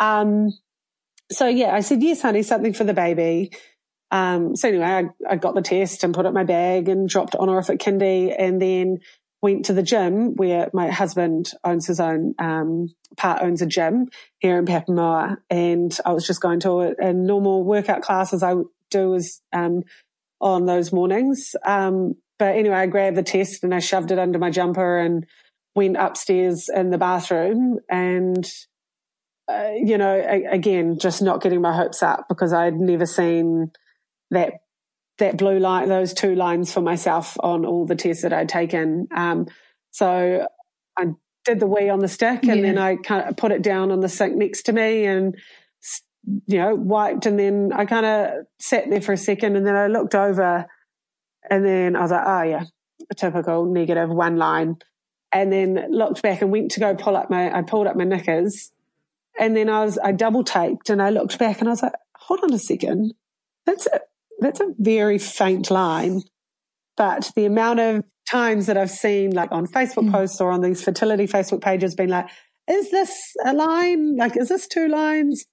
[0.00, 0.58] Um
[1.30, 3.52] so yeah, I said, Yes, honey, something for the baby.
[4.10, 7.08] Um, so anyway, I, I, got the test and put it in my bag and
[7.08, 8.98] dropped Honor off at kindy and then
[9.42, 14.08] went to the gym where my husband owns his own, um, part owns a gym
[14.38, 15.38] here in Papamoa.
[15.50, 18.54] And I was just going to a, a normal workout class as I
[18.90, 19.82] do as, um,
[20.40, 21.56] on those mornings.
[21.64, 25.26] Um, but anyway, I grabbed the test and I shoved it under my jumper and
[25.74, 28.48] went upstairs in the bathroom and
[29.48, 33.70] uh, you know, again, just not getting my hopes up because I'd never seen
[34.30, 34.60] that
[35.18, 39.08] that blue line, those two lines for myself on all the tests that I'd taken.
[39.14, 39.46] Um,
[39.90, 40.46] so
[40.96, 41.06] I
[41.44, 42.62] did the wee on the stick and yeah.
[42.62, 45.36] then I kind of put it down on the sink next to me and,
[46.46, 49.76] you know, wiped and then I kind of sat there for a second and then
[49.76, 50.66] I looked over
[51.48, 52.64] and then I was like, oh yeah,
[53.10, 54.76] a typical negative one line.
[55.32, 58.04] And then looked back and went to go pull up my, I pulled up my
[58.04, 58.70] knickers
[59.38, 61.92] and then I was, I double taped and I looked back and I was like,
[62.16, 63.14] hold on a second.
[63.64, 64.02] That's it
[64.40, 66.22] that's a very faint line.
[66.96, 70.12] But the amount of times that I've seen, like on Facebook mm.
[70.12, 72.28] posts or on these fertility Facebook pages, being like,
[72.68, 74.16] is this a line?
[74.16, 75.44] Like, is this two lines?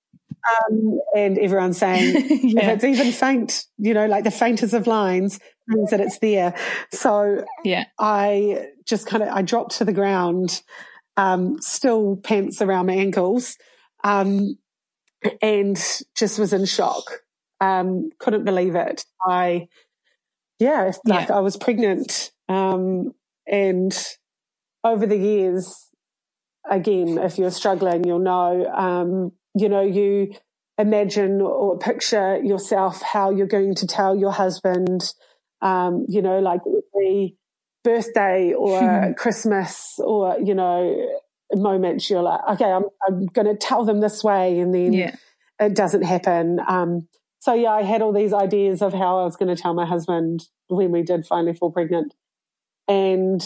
[0.69, 2.71] Um, and everyone's saying, yeah.
[2.71, 6.53] if it's even faint, you know, like the faintest of lines, means that it's there.
[6.91, 10.61] So yeah, I just kind of, I dropped to the ground,
[11.15, 13.55] um, still pants around my ankles,
[14.03, 14.57] um,
[15.41, 15.77] and
[16.15, 17.21] just was in shock
[17.63, 19.05] um, couldn't believe it.
[19.25, 19.67] I,
[20.59, 21.35] yeah, like yeah.
[21.35, 22.31] I was pregnant.
[22.49, 23.13] Um,
[23.47, 23.93] and
[24.83, 25.89] over the years,
[26.69, 30.33] again, if you're struggling, you'll know, um, you know, you
[30.77, 35.13] imagine or picture yourself how you're going to tell your husband,
[35.61, 37.37] um, you know, like every
[37.83, 41.19] birthday or Christmas or, you know,
[41.53, 44.59] moments you're like, okay, I'm, I'm going to tell them this way.
[44.59, 45.15] And then yeah.
[45.59, 46.59] it doesn't happen.
[46.67, 47.07] Um,
[47.43, 49.85] so yeah, I had all these ideas of how I was going to tell my
[49.85, 52.13] husband when we did finally fall pregnant,
[52.87, 53.41] and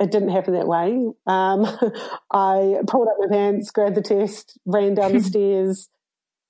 [0.00, 1.12] it didn't happen that way.
[1.24, 1.64] Um,
[2.32, 5.88] I pulled up my pants, grabbed the test, ran down the stairs,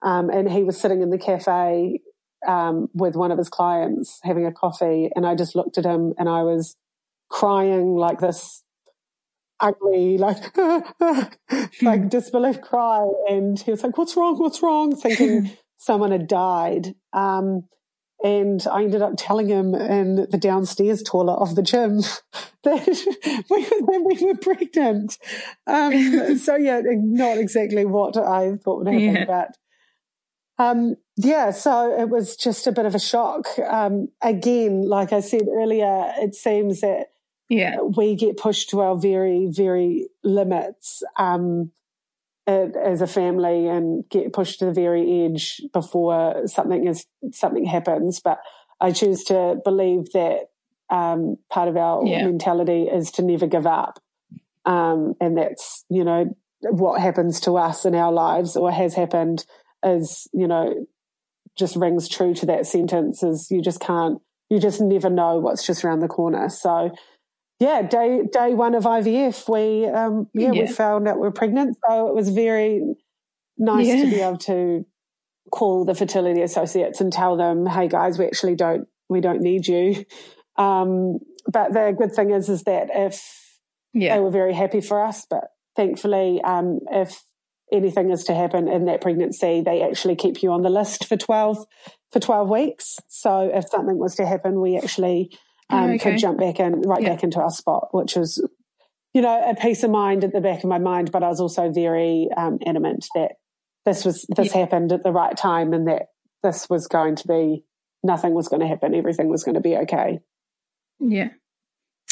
[0.01, 2.01] um, and he was sitting in the cafe
[2.49, 6.15] um, with one of his clients having a coffee, and I just looked at him
[6.17, 6.77] and I was
[7.29, 8.63] crying like this
[9.61, 10.57] ugly, like
[11.83, 14.39] like disbelief cry, and he was like, "What's wrong?
[14.39, 16.95] What's wrong?" Thinking someone had died.
[17.13, 17.65] Um,
[18.23, 21.99] and I ended up telling him in the downstairs toilet of the gym
[22.65, 25.19] that we, we were pregnant.
[25.67, 29.25] Um, so yeah, not exactly what I thought would happen, yeah.
[29.27, 29.57] but
[30.57, 33.47] um, yeah, so it was just a bit of a shock.
[33.59, 37.09] Um, again, like I said earlier, it seems that
[37.51, 37.81] yeah.
[37.81, 41.03] we get pushed to our very, very limits.
[41.19, 41.73] Um,
[42.47, 48.21] as a family and get pushed to the very edge before something is something happens.
[48.21, 48.39] But
[48.81, 50.51] I choose to believe that
[50.91, 52.25] um, part of our yeah.
[52.25, 53.99] mentality is to never give up.
[54.67, 59.45] Um, and that's, you know, what happens to us in our lives or has happened
[59.85, 60.87] is, you know,
[61.57, 64.21] just rings true to that sentence is you just can't,
[64.51, 66.49] you just never know what's just around the corner.
[66.49, 66.95] So,
[67.61, 70.63] yeah, day day one of IVF, we um, yeah, yeah.
[70.63, 71.77] we found out we are pregnant.
[71.89, 72.83] So it was very
[73.57, 74.05] nice yeah.
[74.05, 74.85] to be able to
[75.51, 79.67] call the fertility associates and tell them, "Hey guys, we actually don't we don't need
[79.67, 80.05] you."
[80.57, 81.19] Um,
[81.51, 83.59] but the good thing is, is that if
[83.93, 84.15] yeah.
[84.15, 87.25] they were very happy for us, but thankfully, um, if
[87.73, 91.17] anything is to happen in that pregnancy, they actually keep you on the list for
[91.17, 91.67] twelve
[92.13, 93.01] for twelve weeks.
[93.09, 95.37] So if something was to happen, we actually
[95.71, 96.13] um, oh, okay.
[96.13, 97.11] could jump back in right yeah.
[97.11, 98.47] back into our spot, which was,
[99.13, 101.11] you know, a peace of mind at the back of my mind.
[101.13, 103.33] But I was also very um, adamant that
[103.87, 104.61] this was this yeah.
[104.61, 106.09] happened at the right time and that
[106.43, 107.65] this was going to be
[108.03, 110.21] nothing was going to happen, everything was going to be okay.
[111.01, 111.31] Yeah.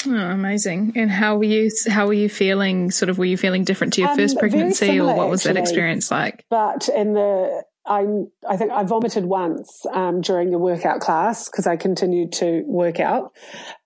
[0.05, 0.95] Oh, amazing!
[0.97, 1.71] And how were you?
[1.87, 2.91] How were you feeling?
[2.91, 5.43] Sort of, were you feeling different to your um, first pregnancy, similar, or what was
[5.43, 6.45] actually, that experience like?
[6.51, 8.07] But in the I
[8.49, 13.01] I think I vomited once um, during the workout class because I continued to work
[13.01, 13.33] out,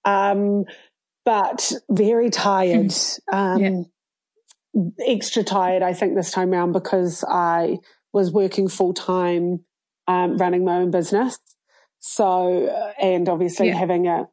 [0.04, 0.64] um,
[1.24, 2.92] but very tired,
[3.32, 3.86] um,
[4.74, 4.82] yeah.
[5.06, 5.82] extra tired.
[5.82, 7.78] I think this time around because I
[8.12, 9.64] was working full time,
[10.06, 11.38] um, running my own business.
[12.00, 13.76] So and obviously yeah.
[13.76, 14.28] having a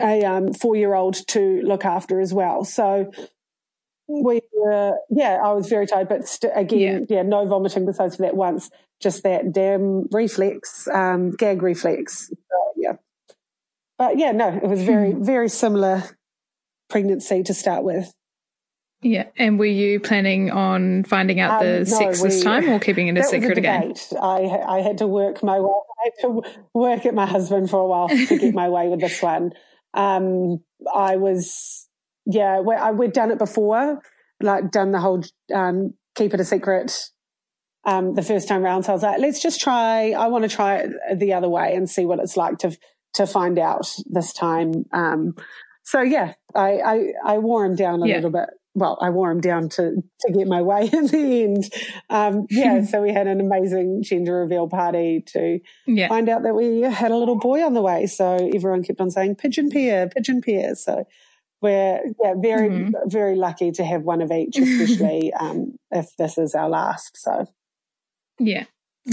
[0.00, 2.64] a um, four year old to look after as well.
[2.64, 3.10] So
[4.08, 7.16] we were, yeah, I was very tired, but st- again, yeah.
[7.16, 7.22] yeah.
[7.22, 12.28] no vomiting besides for that once, just that damn reflex, um, gag reflex.
[12.28, 12.92] So, yeah.
[13.98, 15.24] But yeah, no, it was very, hmm.
[15.24, 16.04] very similar
[16.88, 18.12] pregnancy to start with.
[19.02, 19.26] Yeah.
[19.36, 23.08] And were you planning on finding out the um, no, sex this time or keeping
[23.08, 23.94] it a secret a again?
[24.20, 26.42] I, I had to work my way, I had to
[26.72, 29.52] work at my husband for a while to get my way with this one.
[29.94, 30.60] Um,
[30.94, 31.85] I was
[32.26, 34.00] yeah, we I, we'd done it before,
[34.42, 35.22] like done the whole
[35.54, 36.92] um, keep it a secret
[37.84, 38.82] um, the first time around.
[38.82, 40.10] So I was like, let's just try.
[40.10, 42.76] I want to try it the other way and see what it's like to
[43.14, 44.84] to find out this time.
[44.92, 45.34] Um,
[45.84, 48.16] so yeah, I, I, I wore him down a yeah.
[48.16, 48.50] little bit.
[48.74, 51.72] Well, I wore him down to to get my way in the end.
[52.10, 56.08] Um, yeah, so we had an amazing gender reveal party to yeah.
[56.08, 58.06] find out that we had a little boy on the way.
[58.06, 60.74] So everyone kept on saying pigeon pear, pigeon pear.
[60.74, 61.06] So
[61.62, 63.08] we're yeah very mm-hmm.
[63.08, 67.16] very lucky to have one of each, especially um, if this is our last.
[67.16, 67.46] So
[68.38, 68.64] yeah.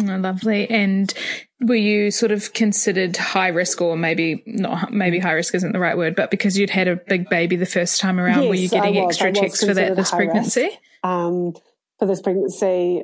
[0.02, 0.68] Oh, lovely.
[0.70, 1.14] And
[1.62, 4.92] were you sort of considered high risk, or maybe not?
[4.92, 7.68] Maybe high risk isn't the right word, but because you'd had a big baby the
[7.68, 10.70] first time around, yes, were you getting extra checks for that this pregnancy?
[11.04, 11.54] Um,
[12.00, 13.04] for this pregnancy,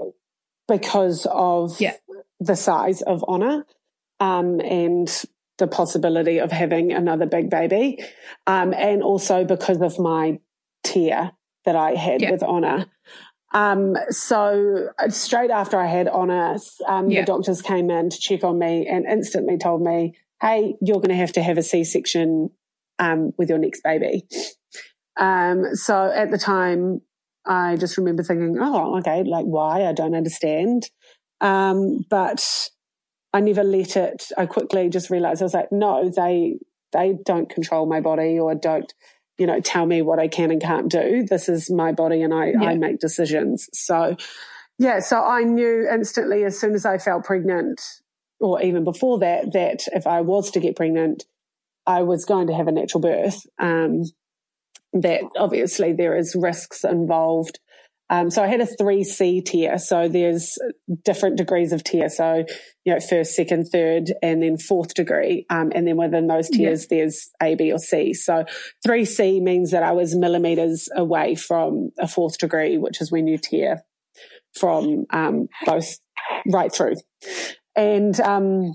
[0.68, 1.94] because of yeah.
[2.40, 3.66] the size of Honor,
[4.20, 5.26] um, and
[5.60, 8.04] the possibility of having another big baby.
[8.48, 10.40] Um, and also because of my
[10.84, 11.32] tear
[11.66, 12.88] that I had with Honor.
[13.54, 16.58] Um, so uh, straight after I had Honor,
[16.88, 20.98] um, the doctors came in to check on me and instantly told me, Hey, you're
[20.98, 22.50] going to have to have a C-section,
[22.98, 24.26] um, with your next baby.
[25.18, 27.02] Um, so at the time,
[27.46, 29.86] I just remember thinking, oh, okay, like why?
[29.86, 30.90] I don't understand.
[31.42, 32.70] Um, but
[33.34, 34.32] I never let it.
[34.38, 36.60] I quickly just realized I was like, no, they
[36.92, 38.92] they don't control my body or don't,
[39.38, 41.24] you know, tell me what I can and can't do.
[41.30, 42.70] This is my body and I, yeah.
[42.70, 43.70] I make decisions.
[43.74, 44.16] So
[44.80, 47.82] yeah, so I knew instantly as soon as I felt pregnant,
[48.40, 51.26] or even before that, that if I was to get pregnant,
[51.86, 53.46] I was going to have a natural birth.
[53.60, 54.04] Um,
[54.94, 57.60] that obviously there is risks involved
[58.10, 59.78] um, so I had a 3C tear.
[59.78, 60.58] So there's
[61.06, 62.10] different degrees of tear.
[62.10, 62.44] So,
[62.84, 65.46] you know, first, second, third, and then fourth degree.
[65.50, 66.98] Um, and then within those tears, yeah.
[66.98, 68.14] there's A, B, or C.
[68.14, 68.46] So
[68.86, 73.38] 3C means that I was millimeters away from a fourth degree, which is when you
[73.38, 73.84] tear
[74.58, 76.00] from, um, both
[76.52, 76.96] right through.
[77.76, 78.74] And, um,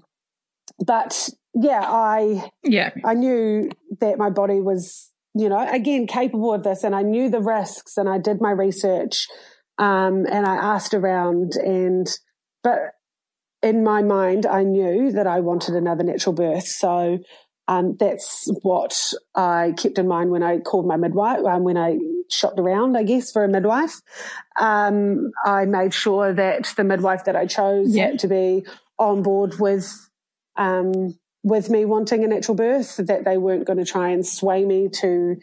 [0.85, 3.71] but yeah, I, yeah, I knew
[4.01, 6.85] that my body was you know, again, capable of this.
[6.85, 9.27] And I knew the risks and I did my research
[9.79, 11.53] um, and I asked around.
[11.57, 12.09] And,
[12.63, 12.79] but
[13.63, 16.67] in my mind, I knew that I wanted another natural birth.
[16.67, 17.19] So
[17.67, 21.99] um, that's what I kept in mind when I called my midwife, um, when I
[22.31, 24.01] shopped around, I guess, for a midwife.
[24.61, 28.09] Um, I made sure that the midwife that I chose yeah.
[28.09, 28.67] had to be
[28.99, 29.91] on board with
[30.57, 34.65] um, with me wanting a natural birth, that they weren't going to try and sway
[34.65, 35.37] me to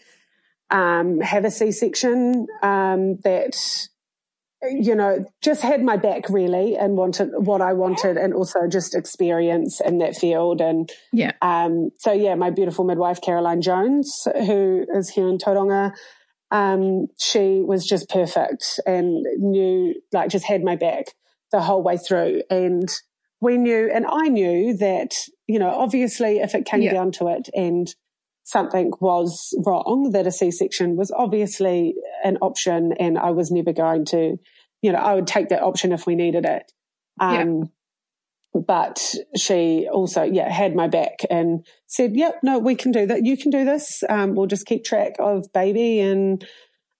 [0.69, 2.47] um, have a C-section.
[2.61, 3.55] Um, that
[4.63, 8.93] you know, just had my back really and wanted what I wanted and also just
[8.93, 10.61] experience in that field.
[10.61, 11.31] And yeah.
[11.41, 15.93] Um, so yeah, my beautiful midwife, Caroline Jones, who is here in Tauranga,
[16.51, 21.05] um, she was just perfect and knew, like, just had my back
[21.51, 22.43] the whole way through.
[22.49, 22.87] And
[23.41, 25.15] we knew, and I knew that,
[25.47, 26.93] you know, obviously if it came yeah.
[26.93, 27.93] down to it and
[28.43, 33.73] something was wrong, that a C section was obviously an option and I was never
[33.73, 34.37] going to,
[34.81, 36.71] you know, I would take that option if we needed it.
[37.19, 37.63] Um, yeah
[38.53, 43.25] but she also yeah had my back and said yep no we can do that
[43.25, 46.45] you can do this um, we'll just keep track of baby and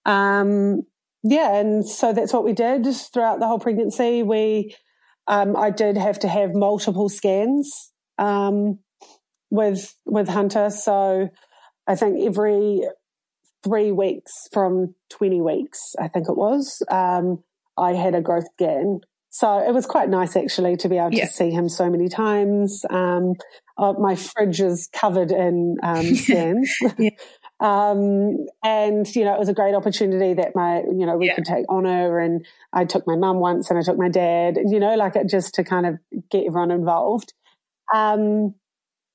[0.06, 0.82] um,
[1.24, 4.76] yeah and so that's what we did throughout the whole pregnancy we
[5.28, 8.80] um, i did have to have multiple scans um,
[9.50, 11.30] with with hunter so
[11.88, 12.82] i think every
[13.64, 17.44] three weeks from 20 weeks i think it was um,
[17.78, 19.02] i had a growth scan
[19.32, 21.26] so it was quite nice actually to be able yeah.
[21.26, 22.84] to see him so many times.
[22.90, 23.36] Um,
[23.78, 26.70] uh, my fridge is covered in um, scans.
[27.00, 27.12] yeah.
[27.62, 31.36] Um, and, you know, it was a great opportunity that my, you know, we yeah.
[31.36, 32.44] could take honor and
[32.74, 35.54] I took my mum once and I took my dad, you know, like it just
[35.56, 36.00] to kind of
[36.32, 37.34] get everyone involved.
[37.94, 38.56] Um,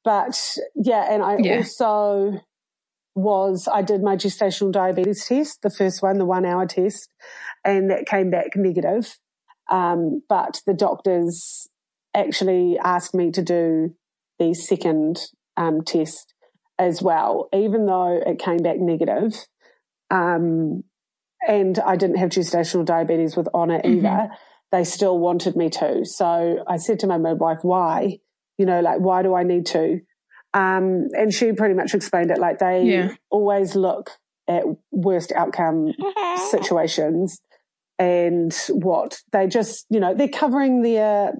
[0.05, 2.40] but yeah, and I also
[3.16, 7.09] was, I did my gestational diabetes test, the first one, the one hour test,
[7.64, 9.18] and that came back negative.
[9.68, 11.66] Um, but the doctors
[12.14, 13.97] actually asked me to do
[14.38, 15.18] the second
[15.57, 16.32] um, test
[16.79, 19.35] as well, even though it came back negative.
[20.11, 20.85] Um,
[21.47, 24.07] and I didn't have gestational diabetes with Honor mm-hmm.
[24.07, 24.29] either.
[24.72, 26.05] They still wanted me to.
[26.05, 28.18] So I said to my midwife, why?
[28.59, 30.01] You know, like, why do I need to?
[30.55, 33.14] Um, and she pretty much explained it like they yeah.
[33.31, 34.11] always look
[34.49, 35.93] at worst outcome
[36.51, 37.41] situations
[37.99, 41.35] and what they just, you know, they're covering their,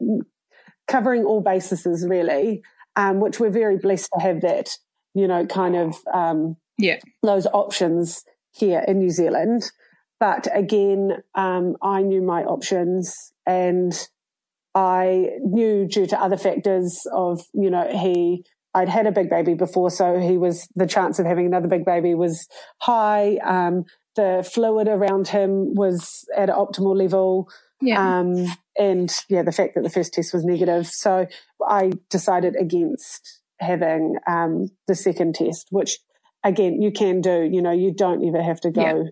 [0.87, 2.62] covering all bases really,
[2.95, 4.76] um, which we're very blessed to have that,
[5.16, 9.62] you know, kind of, um, yeah, those options here in New Zealand.
[10.20, 13.92] But again, um, I knew my options and
[14.74, 18.44] I knew due to other factors of, you know, he,
[18.74, 21.84] I'd had a big baby before, so he was, the chance of having another big
[21.84, 22.46] baby was
[22.78, 23.38] high.
[23.44, 23.84] Um,
[24.16, 27.48] the fluid around him was at an optimal level.
[27.80, 28.18] Yeah.
[28.18, 28.46] Um,
[28.78, 30.86] and yeah, the fact that the first test was negative.
[30.86, 31.26] So
[31.66, 35.98] I decided against having um, the second test, which
[36.44, 37.48] again, you can do.
[37.50, 38.82] You know, you don't ever have to go.
[38.82, 39.11] Yeah.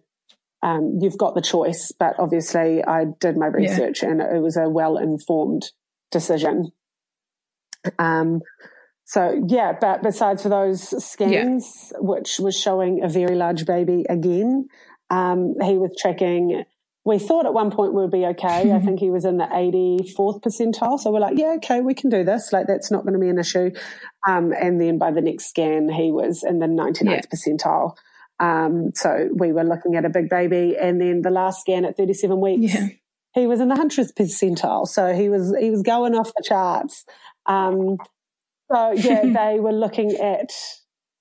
[0.63, 4.11] Um, you've got the choice, but obviously I did my research yeah.
[4.11, 5.71] and it was a well informed
[6.11, 6.71] decision.
[7.99, 8.41] Um,
[9.05, 11.99] so yeah, but besides for those scans, yeah.
[12.01, 14.69] which was showing a very large baby again,
[15.11, 16.65] um, he was tracking.
[17.05, 18.73] We thought at one point we'd be okay.
[18.73, 20.99] I think he was in the 84th percentile.
[20.99, 22.51] So we're like, yeah, okay, we can do this.
[22.51, 23.73] Like that's not going to be an issue.
[24.27, 27.21] Um, and then by the next scan, he was in the 99th yeah.
[27.33, 27.97] percentile.
[28.41, 30.77] Um, so we were looking at a big baby.
[30.81, 32.89] And then the last scan at 37 weeks, yeah.
[33.35, 34.87] he was in the 100th percentile.
[34.87, 37.05] So he was, he was going off the charts.
[37.45, 37.99] Um,
[38.73, 40.53] so yeah, they were looking at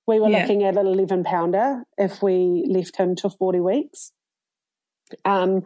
[0.06, 0.40] we were yeah.
[0.42, 4.12] looking at an 11 pounder if we left him to 40 weeks.
[5.24, 5.62] Um,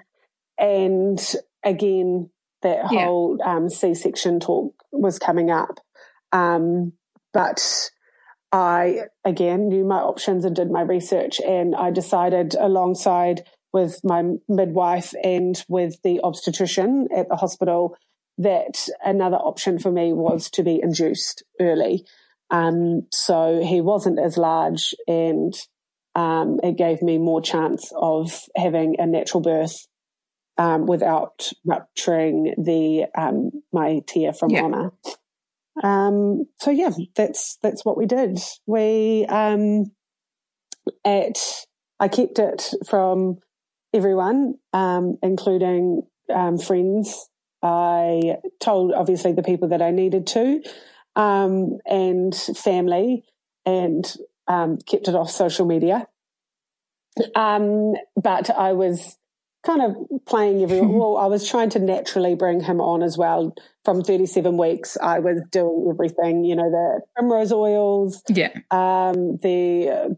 [0.58, 1.20] and
[1.64, 2.30] again,
[2.62, 3.04] that yeah.
[3.04, 5.80] whole um, C section talk was coming up.
[6.32, 6.92] Um,
[7.32, 7.90] but
[8.50, 14.22] I, again, knew my options and did my research, and I decided alongside with my
[14.48, 17.96] midwife and with the obstetrician at the hospital
[18.38, 22.04] that another option for me was to be induced early.
[22.50, 25.54] Um, so he wasn't as large and
[26.14, 29.86] um, it gave me more chance of having a natural birth
[30.58, 34.62] um, without rupturing the um, my tear from yeah.
[34.62, 34.92] honor.
[35.82, 38.38] Um, so yeah, that's that's what we did.
[38.66, 39.92] We um,
[41.04, 41.38] at
[42.00, 43.38] I kept it from
[43.94, 44.54] everyone,
[45.22, 46.02] including
[46.66, 47.28] friends.
[47.62, 50.62] I told obviously the people that I needed to
[51.16, 53.24] um, and family
[53.66, 56.06] and um, kept it off social media.
[57.34, 59.17] Um, but I was
[59.68, 60.92] kind of playing everyone.
[60.98, 63.54] well, I was trying to naturally bring him on as well.
[63.84, 69.88] From 37 weeks, I was doing everything, you know, the primrose oils, yeah, um, the
[69.88, 70.08] uh,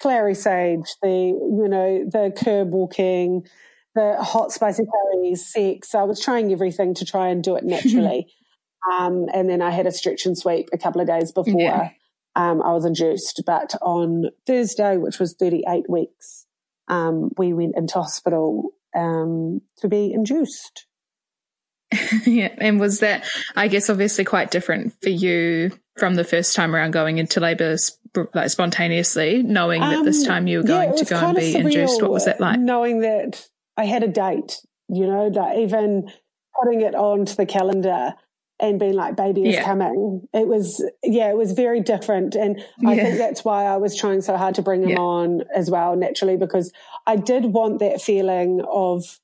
[0.00, 3.46] clary sage, the, you know, the curb walking,
[3.94, 5.94] the hot spicy curries, sex.
[5.94, 8.32] I was trying everything to try and do it naturally.
[8.92, 11.90] Um, and then I had a stretch and sweep a couple of days before yeah.
[12.36, 13.42] um, I was induced.
[13.46, 16.44] But on Thursday, which was 38 weeks,
[16.88, 20.86] um, we went into hospital um, to be induced.
[22.26, 22.54] yeah.
[22.58, 23.26] And was that,
[23.56, 27.76] I guess, obviously quite different for you from the first time around going into labour
[28.34, 31.36] like spontaneously, knowing um, that this um, time you were going yeah, to go and
[31.36, 32.02] be induced?
[32.02, 32.58] What was that like?
[32.58, 36.10] Knowing that I had a date, you know, that even
[36.60, 38.14] putting it onto the calendar
[38.60, 39.64] and being like, baby is yeah.
[39.64, 40.28] coming.
[40.32, 42.36] It was, yeah, it was very different.
[42.36, 44.98] And I think that's why I was trying so hard to bring him yeah.
[44.98, 46.72] on as well, naturally, because
[47.06, 49.20] I did want that feeling of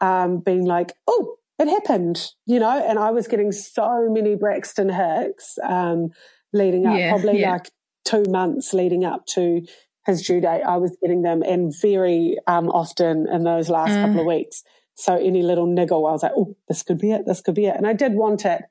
[0.00, 4.88] um, being like, oh, it happened, you know, and I was getting so many Braxton
[4.88, 6.08] Hicks um,
[6.52, 7.70] leading up, probably like
[8.04, 9.64] two months leading up to
[10.06, 10.62] his due date.
[10.62, 14.04] I was getting them and very um, often in those last mm.
[14.04, 14.64] couple of weeks.
[15.02, 17.26] So any little niggle, I was like, oh, this could be it.
[17.26, 17.74] This could be it.
[17.76, 18.62] And I did want it.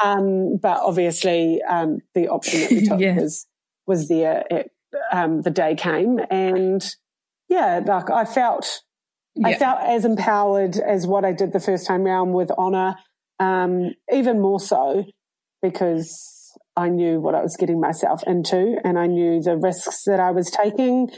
[0.00, 3.16] Um, but obviously, um, the option that we took yeah.
[3.16, 3.48] was,
[3.88, 4.44] was there.
[4.48, 4.70] It,
[5.12, 6.84] um, the day came and
[7.48, 8.82] yeah, like I felt,
[9.34, 9.48] yeah.
[9.48, 12.94] I felt as empowered as what I did the first time round with honor.
[13.40, 15.04] Um, even more so
[15.60, 20.20] because I knew what I was getting myself into and I knew the risks that
[20.20, 21.10] I was taking.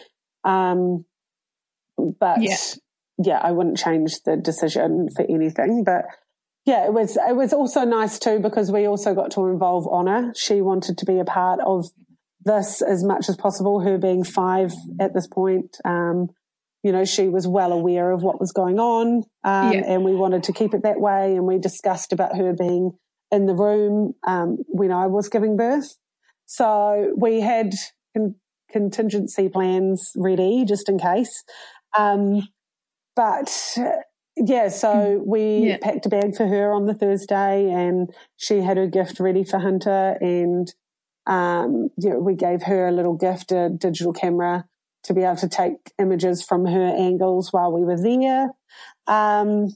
[0.44, 1.04] Um,
[1.98, 2.56] but yeah
[3.26, 5.84] yeah, I wouldn't change the decision for anything.
[5.84, 6.04] But
[6.64, 10.32] yeah, it was it was also nice too because we also got to involve Honor.
[10.36, 11.86] She wanted to be a part of
[12.44, 13.80] this as much as possible.
[13.80, 16.28] Her being five at this point, um,
[16.82, 19.82] you know, she was well aware of what was going on, um, yeah.
[19.86, 21.36] and we wanted to keep it that way.
[21.36, 22.92] And we discussed about her being
[23.30, 25.96] in the room um, when I was giving birth.
[26.46, 27.72] So we had
[28.14, 28.36] con-
[28.70, 31.42] contingency plans ready just in case.
[31.96, 32.42] Um,
[33.14, 33.78] but
[34.36, 35.30] yeah, so hmm.
[35.30, 35.78] we yeah.
[35.80, 39.58] packed a bag for her on the Thursday and she had her gift ready for
[39.58, 40.72] Hunter and
[41.26, 44.64] um, yeah, we gave her a little gift, a digital camera
[45.04, 48.50] to be able to take images from her angles while we were there.
[49.06, 49.68] Um,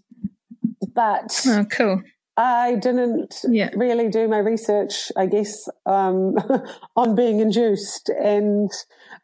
[0.94, 2.02] but oh, cool.
[2.36, 3.70] I didn't yeah.
[3.74, 6.36] really do my research, I guess, um,
[6.96, 8.10] on being induced.
[8.10, 8.70] And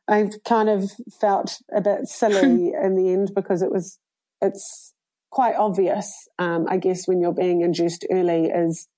[0.09, 0.91] I kind of
[1.21, 3.99] felt a bit silly in the end because it was
[4.41, 4.93] it's
[5.31, 8.89] quite obvious, um, I guess, when you're being induced early is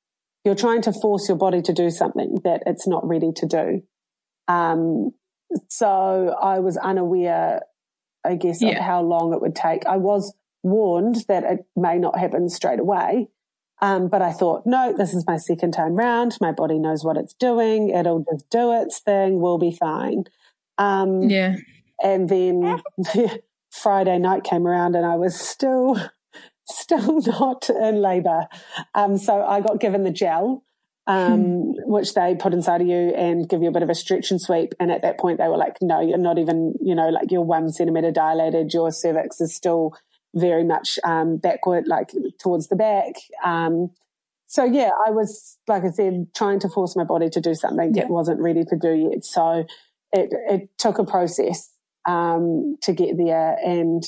[0.45, 3.83] you're trying to force your body to do something that it's not ready to do.
[4.49, 5.13] Um,
[5.69, 7.63] so I was unaware,
[8.25, 8.71] I guess, yeah.
[8.71, 9.87] of how long it would take.
[9.87, 13.29] I was warned that it may not happen straight away.
[13.85, 16.39] Um, but I thought, no, this is my second time round.
[16.41, 17.91] My body knows what it's doing.
[17.91, 19.41] It'll just do its thing.
[19.41, 20.25] We'll be fine.
[20.79, 21.57] Um, yeah.
[22.03, 22.81] And then
[23.71, 26.01] Friday night came around and I was still,
[26.67, 28.47] still not in labour.
[28.95, 30.65] Um, so I got given the gel,
[31.07, 31.73] um, hmm.
[31.85, 34.41] which they put inside of you and give you a bit of a stretch and
[34.41, 34.75] sweep.
[34.81, 37.43] And at that point, they were like, no, you're not even, you know, like you're
[37.43, 38.73] one centimetre dilated.
[38.73, 39.95] Your cervix is still
[40.35, 43.15] very much um, backward, like towards the back.
[43.45, 43.91] Um,
[44.47, 47.95] so yeah, I was, like I said, trying to force my body to do something
[47.95, 48.05] yeah.
[48.05, 49.25] it wasn't ready to do yet.
[49.25, 49.65] So
[50.13, 51.71] it, it took a process
[52.07, 53.57] um, to get there.
[53.65, 54.05] And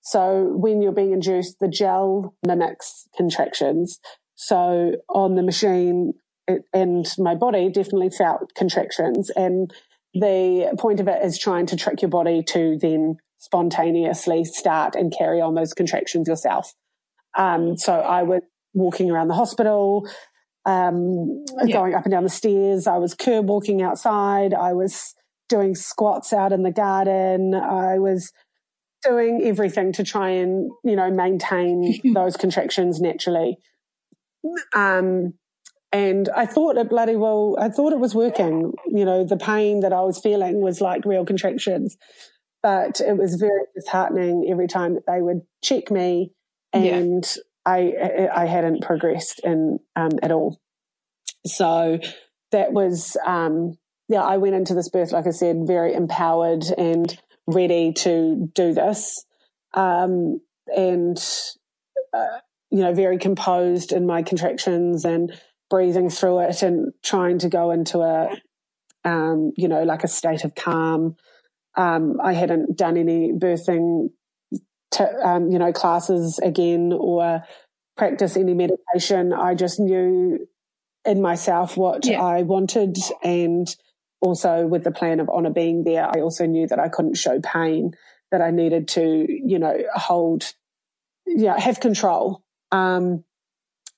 [0.00, 3.98] so when you're being induced, the gel mimics contractions.
[4.34, 6.14] So on the machine
[6.46, 9.30] it, and my body definitely felt contractions.
[9.30, 9.72] And
[10.14, 15.14] the point of it is trying to trick your body to then spontaneously start and
[15.16, 16.72] carry on those contractions yourself.
[17.36, 18.42] Um, so I was
[18.74, 20.08] walking around the hospital,
[20.66, 21.72] um, yeah.
[21.72, 22.86] going up and down the stairs.
[22.86, 24.54] I was curb walking outside.
[24.54, 25.14] I was
[25.48, 27.54] doing squats out in the garden.
[27.54, 28.32] I was
[29.02, 33.58] doing everything to try and, you know, maintain those contractions naturally.
[34.74, 35.34] Um,
[35.90, 38.72] and I thought it bloody well, I thought it was working.
[38.86, 41.96] You know, the pain that I was feeling was like real contractions,
[42.62, 46.32] but it was very disheartening every time that they would check me
[46.72, 47.42] and yeah.
[47.64, 50.60] I, I hadn't progressed in, um, at all.
[51.46, 51.98] So
[52.52, 53.76] that was, um,
[54.08, 58.72] yeah, I went into this birth, like I said, very empowered and ready to do
[58.72, 59.24] this.
[59.74, 60.40] Um,
[60.74, 61.18] and,
[62.12, 62.38] uh,
[62.70, 65.32] you know, very composed in my contractions and
[65.70, 68.30] breathing through it and trying to go into a,
[69.04, 71.16] um, you know, like a state of calm.
[71.78, 74.10] Um, I hadn't done any birthing,
[75.22, 77.44] um, you know, classes again or
[77.96, 79.32] practice any meditation.
[79.32, 80.46] I just knew
[81.04, 82.20] in myself what yeah.
[82.20, 83.66] I wanted and
[84.20, 87.40] also with the plan of honor being there, I also knew that I couldn't show
[87.40, 87.92] pain,
[88.30, 90.52] that I needed to, you know, hold,
[91.26, 92.42] yeah, have control.
[92.72, 93.24] Um,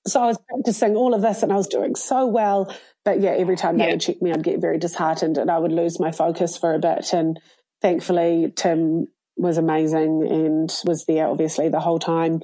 [0.06, 2.74] so I was practicing all of this and I was doing so well.
[3.04, 3.86] But yeah, every time yeah.
[3.86, 6.74] they would check me, I'd get very disheartened and I would lose my focus for
[6.74, 7.12] a bit.
[7.12, 7.40] And
[7.82, 12.40] thankfully, Tim, was amazing and was there obviously the whole time,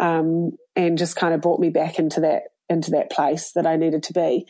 [0.00, 3.76] um, and just kind of brought me back into that into that place that I
[3.76, 4.46] needed to be.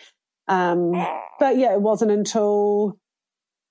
[0.48, 0.92] Um,
[1.38, 2.98] but yeah, it wasn't until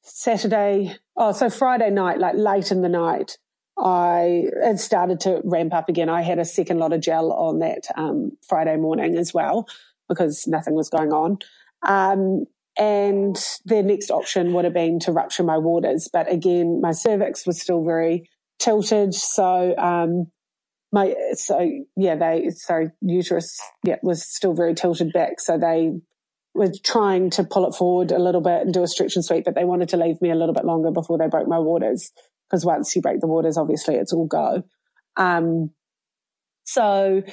[0.04, 3.38] Saturday, oh, so Friday night, like late in the night,
[3.78, 6.10] I it started to ramp up again.
[6.10, 9.68] I had a second lot of gel on that um, Friday morning as well
[10.08, 11.40] because nothing was going on.
[11.84, 12.46] Um,
[12.78, 17.46] and the next option would have been to rupture my waters, but again, my cervix
[17.46, 19.14] was still very tilted.
[19.14, 20.28] So, um,
[20.92, 25.40] my so yeah, they sorry uterus yeah was still very tilted back.
[25.40, 25.92] So they
[26.54, 29.46] were trying to pull it forward a little bit and do a stretch and sweep,
[29.46, 32.12] but they wanted to leave me a little bit longer before they broke my waters.
[32.50, 34.64] Because once you break the waters, obviously it's all go.
[35.18, 35.72] Um,
[36.64, 37.24] so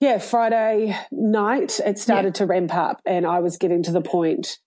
[0.00, 2.38] yeah, Friday night it started yeah.
[2.38, 4.58] to ramp up, and I was getting to the point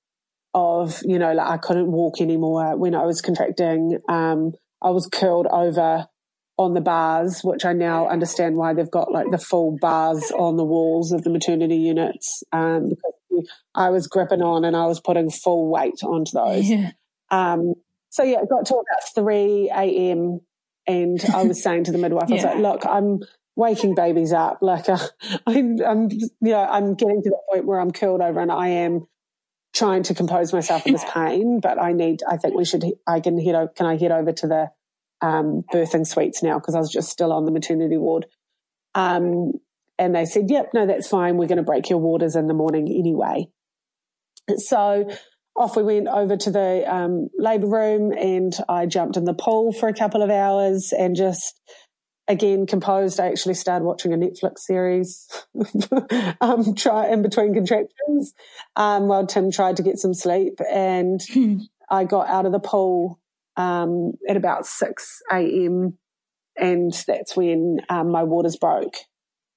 [0.58, 4.00] of you know like I couldn't walk anymore when I was contracting.
[4.10, 6.08] Um, I was curled over
[6.58, 10.58] on the bars, which I now understand why they've got like the full bars on
[10.58, 12.44] the walls of the maternity units.
[12.52, 13.14] Um, because
[13.76, 16.68] I was gripping on and I was putting full weight onto those.
[16.68, 16.92] Yeah.
[17.30, 17.76] Um,
[18.10, 20.40] so yeah, it got to about 3 a.m.
[20.88, 23.20] and I was saying to the midwife, I was like, look, I'm
[23.56, 24.60] waking babies up.
[24.62, 24.98] Like, uh,
[25.48, 28.70] I'm, I'm, you know, I'm getting to the point where I'm curled over and I
[28.70, 29.06] am
[29.78, 33.20] trying to compose myself in this pain, but I need, I think we should, I
[33.20, 34.72] can head, can I head over to the,
[35.22, 36.60] um, birthing suites now?
[36.60, 38.26] Cause I was just still on the maternity ward.
[38.96, 39.54] Um,
[40.00, 41.38] and they said, yep, no, that's fine.
[41.38, 43.48] We're going to break your waters in the morning anyway.
[44.58, 45.10] So
[45.56, 49.74] off we went over to the um, labour room and I jumped in the pool
[49.74, 51.60] for a couple of hours and just
[52.28, 53.20] again composed.
[53.20, 55.28] I actually started watching a Netflix series
[56.42, 58.34] um, try in between contractions
[58.76, 60.60] um, while Tim tried to get some sleep.
[60.72, 61.58] And hmm.
[61.90, 63.20] I got out of the pool
[63.56, 65.98] um, at about 6 a.m.
[66.58, 68.96] And that's when um, my waters broke.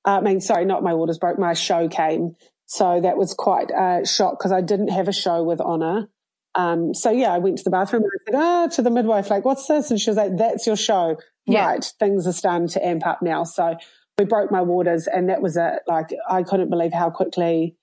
[0.07, 1.39] Uh, I mean, sorry, not my waters broke.
[1.39, 2.37] My show came.
[2.67, 6.09] So that was quite a shock because I didn't have a show with Honor.
[6.55, 9.31] Um, so yeah, I went to the bathroom and I said, ah, to the midwife,
[9.31, 9.91] like, what's this?
[9.91, 11.17] And she was like, that's your show.
[11.47, 11.67] Yeah.
[11.67, 11.85] Right.
[11.99, 13.45] Things are starting to amp up now.
[13.45, 13.77] So
[14.19, 15.81] we broke my waters and that was it.
[15.87, 17.77] Like, I couldn't believe how quickly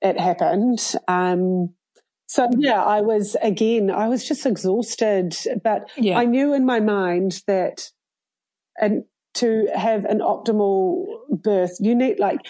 [0.00, 0.78] it happened.
[1.08, 1.74] Um,
[2.26, 6.18] so yeah, I was again, I was just exhausted, but yeah.
[6.18, 7.90] I knew in my mind that,
[8.80, 12.40] and to have an optimal birth, you need like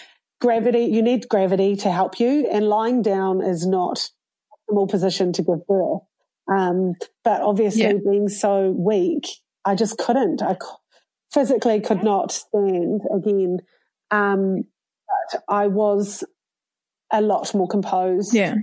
[0.40, 4.08] gravity, you need gravity to help you, and lying down is not
[4.70, 6.02] optimal position to give birth.
[6.48, 6.94] Um,
[7.24, 7.94] but obviously, yeah.
[8.08, 9.26] being so weak,
[9.64, 10.42] I just couldn't.
[10.42, 10.56] I
[11.32, 13.58] physically could not stand again.
[14.10, 14.64] Um,
[15.32, 16.24] but I was
[17.12, 18.56] a lot more composed yeah.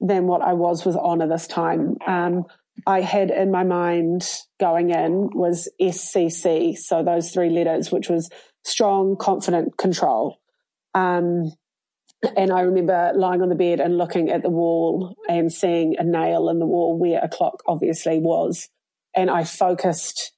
[0.00, 1.96] than what I was with Honor this time.
[2.06, 2.44] Um,
[2.86, 4.26] I had in my mind
[4.58, 6.76] going in was SCC.
[6.76, 8.30] So those three letters, which was
[8.64, 10.38] strong, confident, control.
[10.94, 11.52] Um,
[12.36, 16.04] and I remember lying on the bed and looking at the wall and seeing a
[16.04, 18.68] nail in the wall where a clock obviously was.
[19.14, 20.32] And I focused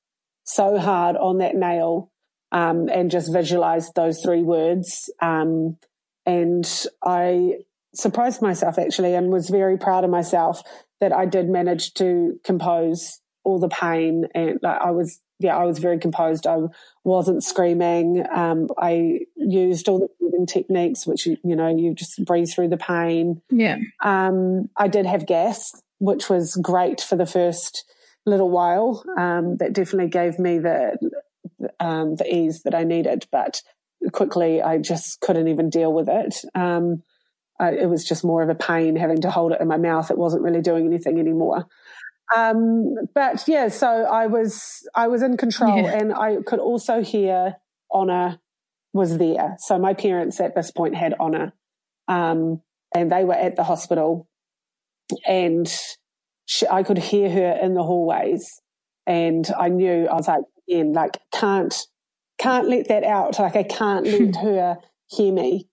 [0.44, 2.10] so hard on that nail
[2.50, 5.10] um, and just visualized those three words.
[5.20, 5.78] Um,
[6.26, 7.58] and I
[7.94, 10.62] surprised myself actually and was very proud of myself
[11.00, 15.64] that I did manage to compose all the pain and like, I was yeah I
[15.64, 16.58] was very composed I
[17.04, 22.24] wasn't screaming um, I used all the breathing techniques which you, you know you just
[22.24, 27.26] breathe through the pain yeah um, I did have gas which was great for the
[27.26, 27.84] first
[28.24, 30.96] little while um, that definitely gave me the
[31.80, 33.62] um, the ease that I needed but
[34.12, 37.02] quickly I just couldn't even deal with it um,
[37.70, 40.10] it was just more of a pain having to hold it in my mouth.
[40.10, 41.66] It wasn't really doing anything anymore.
[42.34, 45.98] Um, but yeah, so I was I was in control, yeah.
[45.98, 47.56] and I could also hear
[47.90, 48.38] Honor
[48.92, 49.56] was there.
[49.58, 51.52] So my parents at this point had Honor,
[52.08, 52.62] um,
[52.94, 54.28] and they were at the hospital,
[55.26, 55.70] and
[56.46, 58.60] she, I could hear her in the hallways,
[59.06, 61.74] and I knew I was like, again, like can't
[62.38, 63.38] can't let that out.
[63.38, 64.78] Like I can't let her
[65.08, 65.68] hear me.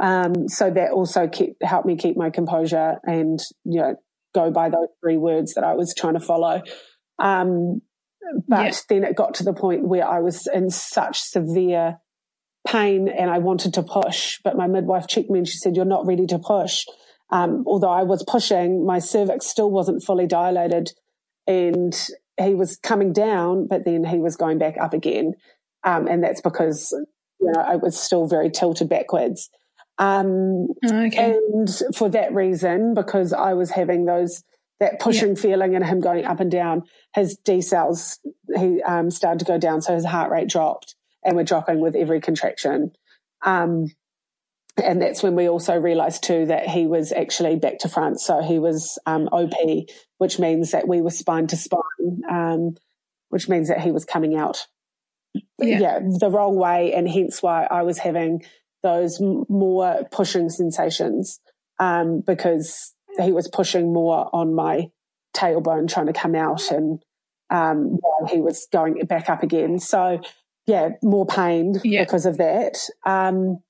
[0.00, 3.96] Um, so that also kept, helped me keep my composure and, you know,
[4.34, 6.62] go by those three words that I was trying to follow.
[7.18, 7.82] Um,
[8.46, 8.80] but yeah.
[8.88, 11.98] then it got to the point where I was in such severe
[12.66, 15.84] pain and I wanted to push, but my midwife checked me and she said, you're
[15.84, 16.84] not ready to push.
[17.30, 20.92] Um, although I was pushing, my cervix still wasn't fully dilated
[21.46, 21.94] and
[22.40, 25.34] he was coming down, but then he was going back up again.
[25.84, 26.92] Um, and that's because,
[27.40, 29.50] you know, I was still very tilted backwards.
[29.98, 31.36] Um, okay.
[31.36, 34.44] And for that reason, because I was having those,
[34.80, 35.42] that pushing yeah.
[35.42, 38.18] feeling and him going up and down, his decels
[38.56, 39.82] he um, started to go down.
[39.82, 42.92] So his heart rate dropped and we're dropping with every contraction.
[43.42, 43.88] Um,
[44.82, 48.20] and that's when we also realised too that he was actually back to front.
[48.20, 49.54] So he was um, OP,
[50.18, 52.76] which means that we were spine to spine, um,
[53.28, 54.66] which means that he was coming out,
[55.58, 55.78] yeah.
[55.78, 55.98] yeah.
[56.18, 58.42] the wrong way, and hence why I was having
[58.82, 61.40] those more pushing sensations
[61.78, 64.90] um, because he was pushing more on my
[65.36, 67.02] tailbone, trying to come out, and
[67.50, 69.78] um, while he was going back up again.
[69.78, 70.20] So
[70.66, 72.04] yeah, more pain yeah.
[72.04, 72.78] because of that.
[73.04, 73.62] Um,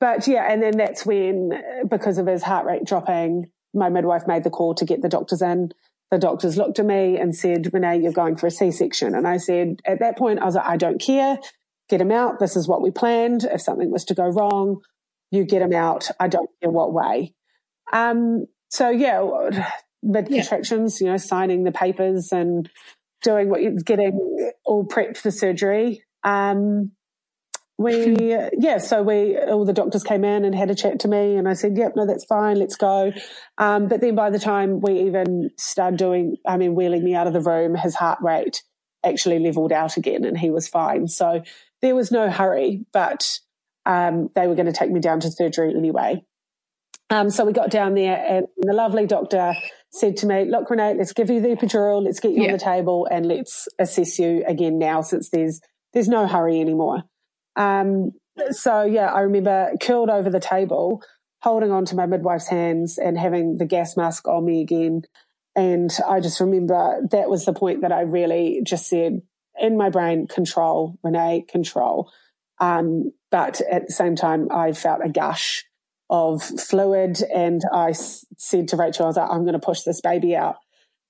[0.00, 1.52] but yeah, and then that's when,
[1.88, 5.42] because of his heart rate dropping, my midwife made the call to get the doctors
[5.42, 5.72] in.
[6.10, 9.14] The doctors looked at me and said, Renee, you're going for a C section.
[9.14, 11.38] And I said, at that point, I was like, I don't care.
[11.88, 12.38] Get him out.
[12.38, 13.44] This is what we planned.
[13.44, 14.80] If something was to go wrong,
[15.30, 16.08] you get him out.
[16.18, 17.34] I don't care what way.
[17.92, 19.22] Um, so yeah,
[20.02, 21.06] mid contractions, yeah.
[21.06, 22.70] you know, signing the papers and
[23.22, 26.04] doing what you're getting all prepped for surgery.
[26.24, 26.92] Um,
[27.78, 31.36] we yeah so we all the doctors came in and had a chat to me
[31.36, 33.12] and i said yep no that's fine let's go.
[33.56, 37.26] Um, but then by the time we even started doing i mean wheeling me out
[37.26, 38.62] of the room his heart rate
[39.04, 41.08] actually leveled out again and he was fine.
[41.08, 41.42] So
[41.82, 43.38] there was no hurry but
[43.86, 46.22] um, they were going to take me down to surgery anyway.
[47.10, 49.54] Um, so we got down there and the lovely doctor
[49.90, 52.48] said to me look Renee let's give you the epidural let's get you yeah.
[52.48, 55.62] on the table and let's assess you again now since there's
[55.94, 57.04] there's no hurry anymore
[57.58, 58.12] um,
[58.50, 61.02] so yeah, I remember curled over the table,
[61.42, 65.02] holding on to my midwife's hands and having the gas mask on me again.
[65.56, 69.22] And I just remember that was the point that I really just said
[69.60, 72.12] in my brain, control, Renee, control.
[72.60, 75.64] Um, but at the same time, I felt a gush
[76.10, 79.82] of fluid and I s- said to Rachel, I was like, I'm going to push
[79.82, 80.56] this baby out.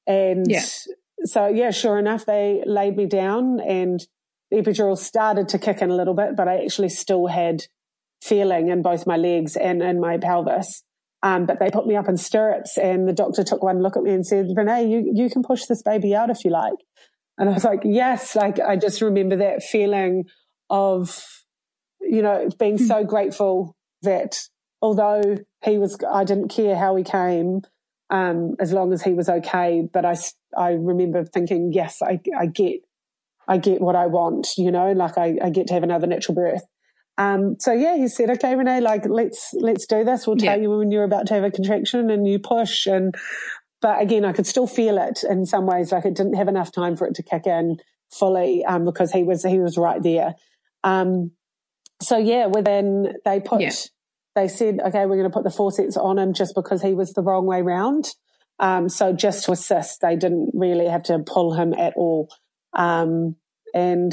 [0.07, 0.65] And yeah.
[1.25, 4.01] so, yeah, sure enough, they laid me down and
[4.51, 7.65] the epidural started to kick in a little bit, but I actually still had
[8.23, 10.83] feeling in both my legs and in my pelvis.
[11.23, 14.05] Um, but they put me up in stirrups and the doctor took one look at
[14.05, 16.79] me and said, Renee, you, you can push this baby out if you like.
[17.37, 20.25] And I was like, yes, like I just remember that feeling
[20.71, 21.25] of,
[22.01, 24.39] you know, being so grateful that
[24.81, 27.63] although he was, I didn't care how he came,
[28.11, 29.89] um, as long as he was okay.
[29.93, 30.17] But I,
[30.57, 32.81] I remember thinking, yes, I, I get
[33.49, 36.07] I get what I want, you know, and like I, I get to have another
[36.07, 36.63] natural birth.
[37.17, 40.27] Um, so yeah, he said, okay, Renee, like let's, let's do this.
[40.27, 40.63] We'll tell yeah.
[40.63, 42.87] you when you're about to have a contraction and you push.
[42.87, 43.15] And,
[43.81, 45.91] but again, I could still feel it in some ways.
[45.91, 47.79] Like it didn't have enough time for it to kick in
[48.13, 50.35] fully, um, because he was, he was right there.
[50.85, 51.33] Um,
[52.01, 53.73] so yeah, within they put, yeah.
[54.37, 57.15] they said, okay, we're going to put the forceps on him just because he was
[57.15, 58.15] the wrong way round.
[58.61, 62.29] Um, so just to assist, they didn't really have to pull him at all.
[62.75, 63.37] Um,
[63.75, 64.13] and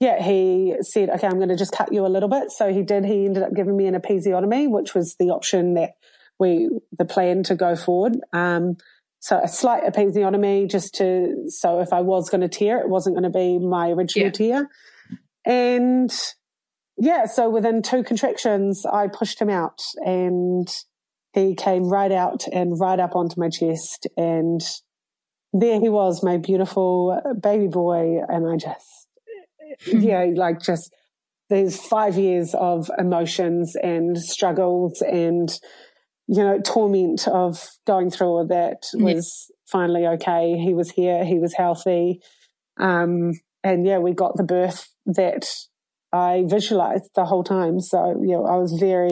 [0.00, 2.50] yeah, he said, okay, I'm going to just cut you a little bit.
[2.50, 3.04] So he did.
[3.04, 5.92] He ended up giving me an episiotomy, which was the option that
[6.38, 8.16] we, the plan to go forward.
[8.32, 8.76] Um,
[9.18, 13.16] so a slight episiotomy just to, so if I was going to tear, it wasn't
[13.16, 14.32] going to be my original yeah.
[14.32, 14.68] tear.
[15.44, 16.10] And
[16.96, 20.66] yeah, so within two contractions, I pushed him out and
[21.34, 24.62] he came right out and right up onto my chest and
[25.52, 28.20] there he was, my beautiful baby boy.
[28.28, 29.08] And I just,
[29.86, 30.94] yeah, like just,
[31.48, 35.50] there's five years of emotions and struggles and,
[36.28, 39.54] you know, torment of going through all that was yeah.
[39.66, 40.56] finally okay.
[40.56, 41.24] He was here.
[41.24, 42.20] He was healthy.
[42.78, 43.32] Um,
[43.64, 45.48] and yeah, we got the birth that
[46.12, 47.80] I visualized the whole time.
[47.80, 49.10] So, yeah, I was very,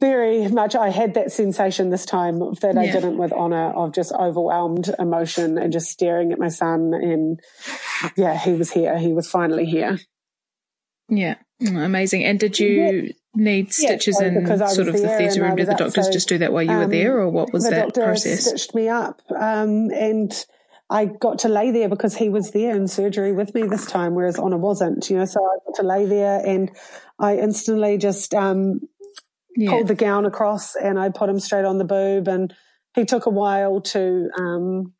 [0.00, 2.80] very much I had that sensation this time that yeah.
[2.80, 7.40] I didn't with Honor of just overwhelmed emotion and just staring at my son and
[8.16, 8.98] yeah, he was here.
[8.98, 9.98] He was finally here.
[11.08, 11.36] Yeah.
[11.62, 12.24] Mm, amazing.
[12.24, 13.12] And did you yeah.
[13.34, 15.56] need stitches yeah, in sort of the theatre room?
[15.56, 17.64] Did the doctors so, just do that while you um, were there or what was
[17.64, 18.46] the that process?
[18.46, 19.22] stitched me up.
[19.34, 20.32] Um, and
[20.90, 24.14] I got to lay there because he was there in surgery with me this time,
[24.14, 26.70] whereas Honor wasn't, you know, so I got to lay there and
[27.18, 28.80] I instantly just, um,
[29.56, 29.70] yeah.
[29.70, 32.52] pulled the gown across and I put him straight on the boob and
[32.94, 34.92] he took a while to um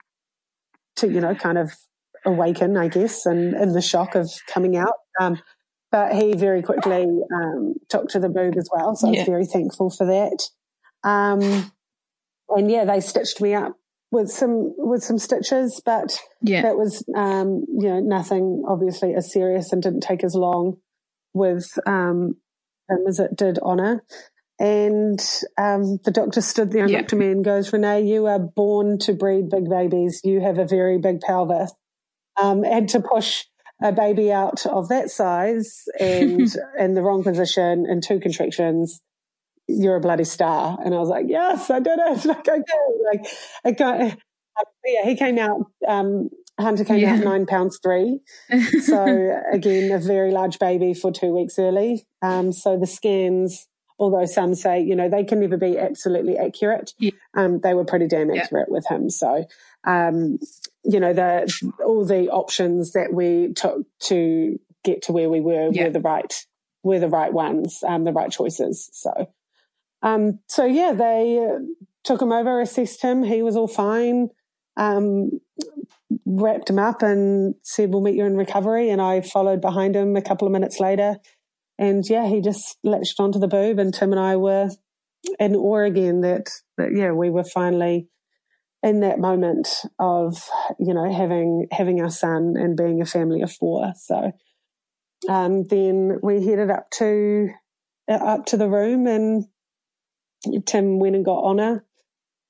[0.96, 1.72] to you know kind of
[2.24, 4.94] awaken I guess and in the shock of coming out.
[5.20, 5.38] Um
[5.92, 8.96] but he very quickly um took to the boob as well.
[8.96, 9.18] So yeah.
[9.18, 10.42] I was very thankful for that.
[11.08, 11.72] Um
[12.48, 13.76] and yeah they stitched me up
[14.10, 16.62] with some with some stitches but yeah.
[16.62, 20.76] that was um you know nothing obviously as serious and didn't take as long
[21.34, 22.36] with um
[23.08, 24.04] as it did Honor
[24.58, 25.20] and
[25.58, 26.98] um, the doctor stood there and yeah.
[26.98, 30.20] looked at me and goes, Renee, you are born to breed big babies.
[30.24, 31.72] You have a very big pelvis.
[32.40, 33.44] Um, had to push
[33.82, 39.00] a baby out of that size and in the wrong position in two contractions.
[39.68, 40.78] You're a bloody star.
[40.82, 42.24] And I was like, yes, I did it.
[42.24, 42.64] Like I did.
[43.12, 43.26] Like
[43.64, 44.18] I got,
[44.86, 47.14] yeah, he came out, um, Hunter came yeah.
[47.14, 48.20] out nine pounds three.
[48.82, 52.06] so again, a very large baby for two weeks early.
[52.22, 53.66] Um, so the scans,
[53.98, 57.10] although some say, you know, they can never be absolutely accurate, yeah.
[57.34, 58.72] um, they were pretty damn accurate yeah.
[58.72, 59.08] with him.
[59.10, 59.46] So,
[59.84, 60.38] um,
[60.84, 61.52] you know, the,
[61.84, 66.32] all the options that we took to get to where we were were the right,
[66.82, 68.88] were the right ones, um, the right choices.
[68.92, 69.30] So,
[70.02, 71.40] um, so yeah, they
[72.04, 73.22] took him over, assessed him.
[73.24, 74.28] He was all fine.
[74.76, 75.40] Um,
[76.24, 78.90] wrapped him up and said, We'll meet you in recovery.
[78.90, 81.18] And I followed behind him a couple of minutes later.
[81.78, 83.78] And yeah, he just latched onto the boob.
[83.78, 84.70] And Tim and I were
[85.38, 86.48] in awe again that,
[86.78, 88.08] that yeah, we were finally
[88.82, 89.68] in that moment
[89.98, 90.48] of,
[90.78, 93.92] you know, having, having our son and being a family of four.
[93.96, 94.32] So,
[95.28, 97.50] um, then we headed up to,
[98.08, 99.44] uh, up to the room and
[100.66, 101.84] Tim went and got Honor.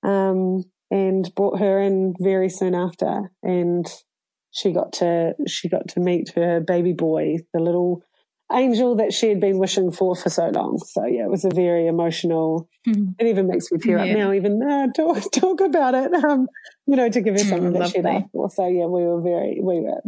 [0.03, 3.87] Um, and brought her in very soon after and
[4.51, 8.03] she got to she got to meet her baby boy the little
[8.53, 11.51] angel that she had been wishing for for so long so yeah it was a
[11.51, 13.15] very emotional mm.
[13.19, 14.13] it even makes me tear yeah.
[14.13, 16.47] up now even uh, talk talk about it um
[16.87, 19.21] you know to give her something mm, that she loved for so yeah we were
[19.21, 20.01] very we were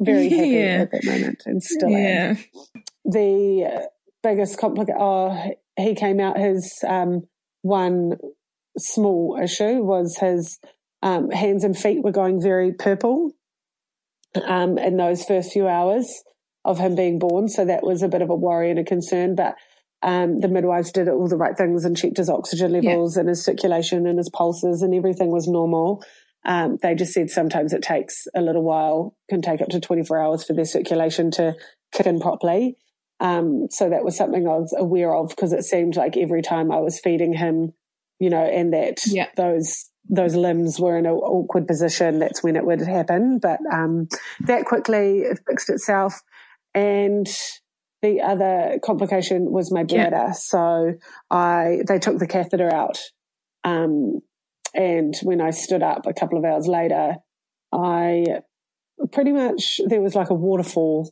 [0.00, 0.80] very happy yeah.
[0.82, 2.34] at that moment and still yeah.
[2.34, 2.82] am.
[3.04, 3.80] the uh,
[4.24, 7.22] biggest complication oh he came out his um
[7.62, 8.16] one
[8.76, 10.58] small issue was his
[11.02, 13.30] um, hands and feet were going very purple
[14.46, 16.24] um, in those first few hours
[16.64, 17.48] of him being born.
[17.48, 19.34] So that was a bit of a worry and a concern.
[19.34, 19.56] But
[20.02, 23.20] um, the midwives did all the right things and checked his oxygen levels yeah.
[23.20, 26.04] and his circulation and his pulses and everything was normal.
[26.46, 30.18] Um, they just said sometimes it takes a little while, can take up to 24
[30.18, 31.54] hours for their circulation to
[31.92, 32.76] kick in properly.
[33.20, 36.70] Um, so that was something I was aware of because it seemed like every time
[36.70, 37.72] I was feeding him
[38.18, 39.28] you know, and that yeah.
[39.36, 43.38] those those limbs were in an awkward position, that's when it would happen.
[43.38, 44.08] But um,
[44.40, 46.22] that quickly fixed itself.
[46.74, 47.28] And
[48.02, 50.26] the other complication was my bladder.
[50.26, 50.32] Yeah.
[50.32, 50.94] So
[51.30, 52.98] I they took the catheter out.
[53.64, 54.20] Um,
[54.74, 57.16] and when I stood up a couple of hours later,
[57.72, 58.40] I
[59.12, 61.10] pretty much there was like a waterfall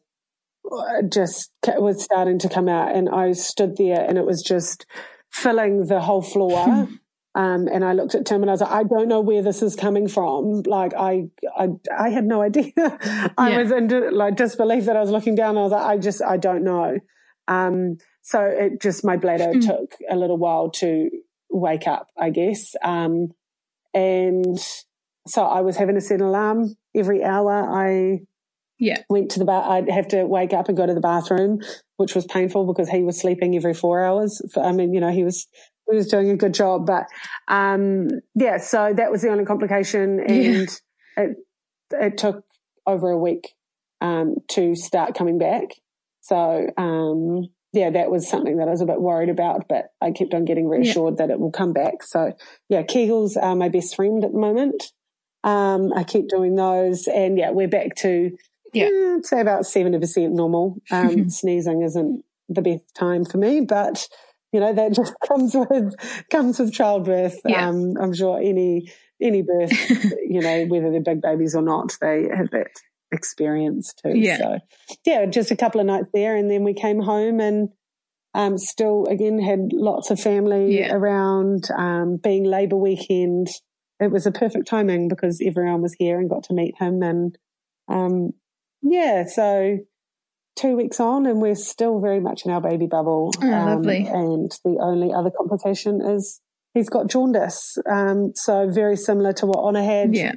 [0.71, 4.87] uh, just was starting to come out and I stood there and it was just
[5.31, 6.89] filling the whole floor.
[7.35, 9.63] Um, and I looked at Tim and I was like, I don't know where this
[9.63, 10.63] is coming from.
[10.63, 12.73] Like, I, I, I had no idea.
[12.77, 13.59] I yeah.
[13.59, 15.57] was in like disbelief that I was looking down.
[15.57, 16.99] I was like, I just, I don't know.
[17.49, 19.67] Um, so it just, my bladder mm.
[19.67, 21.11] took a little while to
[21.51, 22.75] wake up, I guess.
[22.83, 23.29] Um,
[23.95, 24.59] and
[25.27, 27.53] so I was having to set an alarm every hour.
[27.53, 28.21] I
[28.79, 29.03] yeah.
[29.09, 29.71] went to the bar.
[29.71, 31.61] I'd have to wake up and go to the bathroom,
[31.97, 34.43] which was painful because he was sleeping every four hours.
[34.57, 35.47] I mean, you know, he was
[35.91, 36.87] he was doing a good job.
[36.87, 37.07] But
[37.49, 40.69] um, yeah, so that was the only complication, and
[41.17, 41.25] yeah.
[41.25, 41.37] it
[41.91, 42.45] it took
[42.87, 43.55] over a week
[44.01, 45.75] um, to start coming back.
[46.21, 50.11] So um, yeah, that was something that I was a bit worried about, but I
[50.11, 51.27] kept on getting reassured yeah.
[51.27, 52.03] that it will come back.
[52.03, 52.33] So
[52.69, 54.93] yeah, Kegels are my best friend at the moment.
[55.45, 58.37] Um, I keep doing those, and yeah, we're back to
[58.73, 60.81] yeah, eh, say about seventy percent normal.
[60.91, 64.07] Um, sneezing isn't the best time for me, but
[64.53, 65.95] you know that just comes with
[66.31, 67.37] comes with childbirth.
[67.45, 67.69] Yeah.
[67.69, 68.91] Um, I'm sure any
[69.21, 69.73] any birth,
[70.29, 72.71] you know, whether they're big babies or not, they have that
[73.13, 74.13] experience too.
[74.17, 74.39] Yeah.
[74.39, 74.59] So
[75.07, 77.71] yeah, just a couple of nights there, and then we came home and.
[78.35, 80.95] Um, still again had lots of family yeah.
[80.95, 83.49] around, um, being Labour weekend.
[84.01, 87.37] It was a perfect timing because everyone was here and got to meet him and,
[87.89, 88.33] um,
[88.81, 89.79] yeah, so
[90.57, 93.33] two weeks on and we're still very much in our baby bubble.
[93.43, 94.07] Oh, um, lovely.
[94.07, 96.41] And the only other complication is
[96.75, 97.79] he's got jaundice.
[97.91, 100.15] Um, so very similar to what Honor had.
[100.15, 100.33] Yeah.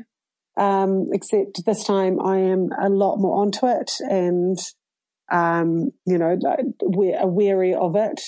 [0.57, 4.57] Um, except this time I am a lot more onto it and,
[5.29, 6.37] um, you know,
[6.81, 8.21] we're wary of it.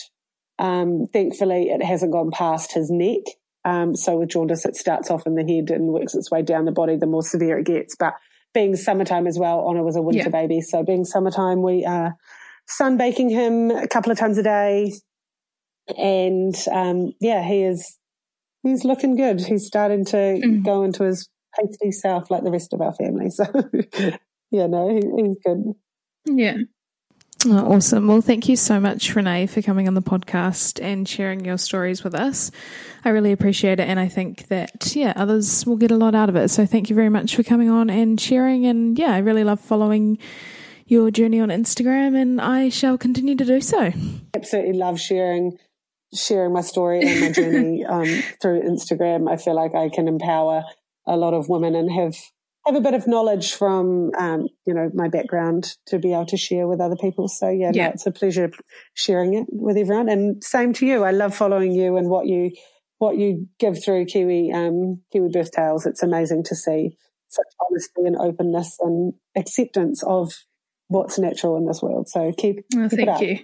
[0.59, 3.21] Um, thankfully it hasn't gone past his neck.
[3.63, 6.65] Um, so with jaundice, it starts off in the head and works its way down
[6.65, 7.95] the body the more severe it gets.
[7.97, 8.13] But
[8.57, 10.29] being summertime as well, Honor was a winter yeah.
[10.29, 10.61] baby.
[10.61, 12.15] So being summertime, we are
[12.67, 14.93] sunbaking him a couple of times a day.
[15.95, 17.99] And, um, yeah, he is,
[18.63, 19.41] he's looking good.
[19.41, 20.65] He's starting to mm.
[20.65, 23.29] go into his pasty self like the rest of our family.
[23.37, 23.45] So,
[24.49, 25.73] yeah, no, he, he's good.
[26.25, 26.57] Yeah.
[27.45, 28.07] Oh, awesome.
[28.07, 32.03] Well, thank you so much, Renee, for coming on the podcast and sharing your stories
[32.03, 32.49] with us.
[33.05, 33.87] I really appreciate it.
[33.87, 36.49] And I think that, yeah, others will get a lot out of it.
[36.49, 38.65] So thank you very much for coming on and sharing.
[38.65, 40.17] And yeah, I really love following
[40.87, 43.91] your journey on Instagram and I shall continue to do so.
[44.33, 45.57] Absolutely love sharing
[46.15, 48.05] sharing my story and my journey um,
[48.41, 49.29] through Instagram.
[49.29, 50.63] I feel like I can empower
[51.05, 52.15] a lot of women and have
[52.67, 56.37] have a bit of knowledge from um, you know my background to be able to
[56.37, 57.27] share with other people.
[57.27, 57.87] So yeah, yeah.
[57.87, 58.51] No, it's a pleasure
[58.93, 60.09] sharing it with everyone.
[60.09, 61.03] And same to you.
[61.03, 62.51] I love following you and what you
[62.99, 65.85] what you give through Kiwi um, Kiwi Birth Tales.
[65.85, 66.97] It's amazing to see
[67.29, 70.33] such honesty and openness and acceptance of
[70.87, 72.07] what's natural in this world.
[72.07, 73.39] So keep, oh, keep thank you.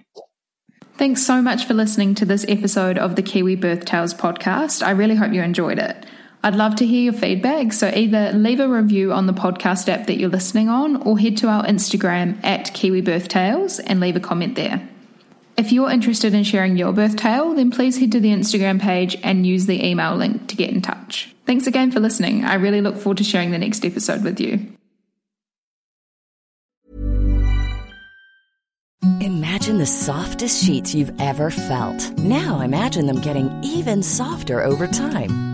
[0.96, 4.82] Thanks so much for listening to this episode of the Kiwi Birth Tales podcast.
[4.84, 6.06] I really hope you enjoyed it.
[6.44, 10.08] I'd love to hear your feedback, so either leave a review on the podcast app
[10.08, 14.14] that you're listening on or head to our Instagram at Kiwi Birth Tales and leave
[14.14, 14.86] a comment there.
[15.56, 19.16] If you're interested in sharing your birth tale, then please head to the Instagram page
[19.22, 21.34] and use the email link to get in touch.
[21.46, 22.44] Thanks again for listening.
[22.44, 24.66] I really look forward to sharing the next episode with you.
[29.22, 32.18] Imagine the softest sheets you've ever felt.
[32.18, 35.53] Now imagine them getting even softer over time.